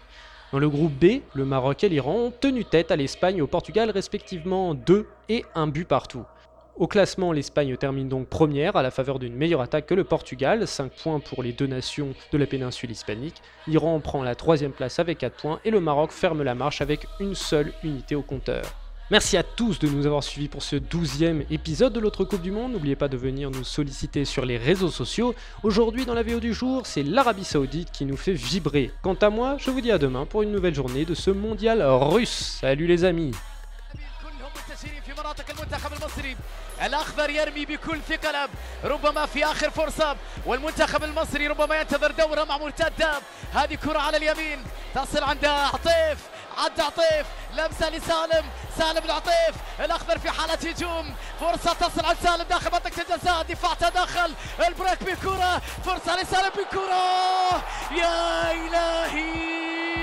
[0.54, 3.48] Dans le groupe B, le Maroc et l'Iran ont tenu tête à l'Espagne et au
[3.48, 6.24] Portugal respectivement 2 et 1 but partout.
[6.78, 10.68] Au classement, l'Espagne termine donc première à la faveur d'une meilleure attaque que le Portugal,
[10.68, 13.42] 5 points pour les deux nations de la péninsule hispanique.
[13.66, 17.08] L'Iran prend la troisième place avec 4 points et le Maroc ferme la marche avec
[17.20, 18.64] une seule unité au compteur.
[19.10, 22.52] Merci à tous de nous avoir suivis pour ce douzième épisode de l'autre Coupe du
[22.52, 22.74] Monde.
[22.74, 25.34] N'oubliez pas de venir nous solliciter sur les réseaux sociaux.
[25.64, 28.92] Aujourd'hui, dans la vidéo du jour, c'est l'Arabie Saoudite qui nous fait vibrer.
[29.02, 31.82] Quant à moi, je vous dis à demain pour une nouvelle journée de ce mondial
[31.82, 32.60] russe.
[32.62, 33.32] Salut les amis
[36.82, 38.50] الأخضر يرمي بكل ثقل
[38.84, 40.16] ربما في آخر فرصة
[40.46, 43.14] والمنتخب المصري ربما ينتظر دورة مع مرتدة.
[43.54, 44.64] هذه كرة على اليمين.
[44.96, 46.18] تصل عند عطيف.
[46.58, 47.28] عد عطيف.
[47.54, 48.46] لمسة لسالم.
[48.78, 49.56] سالم العطيف.
[49.80, 51.16] الأخضر في حالة هجوم.
[51.40, 53.44] فرصة تصل عند سالم داخل منطقة الجزاء.
[53.44, 54.34] دفاع تدخل
[54.68, 55.62] البريك بكرة.
[55.86, 57.64] فرصة لسالم بكرة.
[57.92, 59.97] يا إلهي!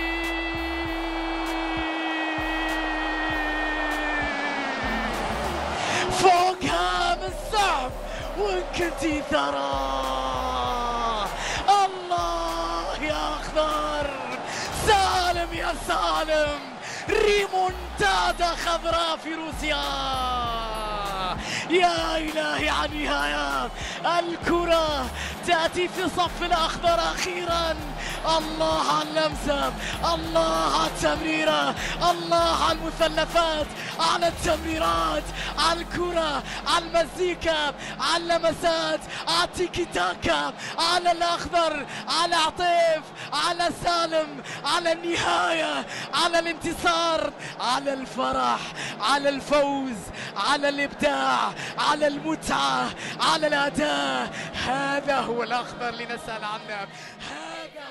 [6.25, 7.91] فوقها من صعب
[8.39, 9.75] وان كنتي ثرى
[11.85, 14.07] الله يا أخضر.
[14.87, 16.59] سالم يا سالم.
[17.09, 19.85] ريمونتادا خضراء في روسيا.
[21.71, 23.71] يا إلهي عن نهايات
[24.19, 25.07] الكرة
[25.47, 27.77] تأتي في صف الأخضر أخيرا.
[28.39, 29.73] الله على اللمسة
[30.15, 31.75] الله على التمريرة
[32.11, 33.67] الله على المثلثات
[34.01, 35.23] على التمريرات
[35.59, 44.43] على الكرة على المزيكا على اللمسات على التيكي تاكا على الأخضر على عطيف على سالم
[44.65, 48.61] على النهاية على الانتصار على الفرح
[49.01, 49.97] على الفوز
[50.37, 52.91] على الإبداع على المتعة
[53.21, 54.31] على الأداء.
[54.67, 56.75] هذا هو هو الأخضر اللي نسال عنه.
[56.75, 57.85] هذا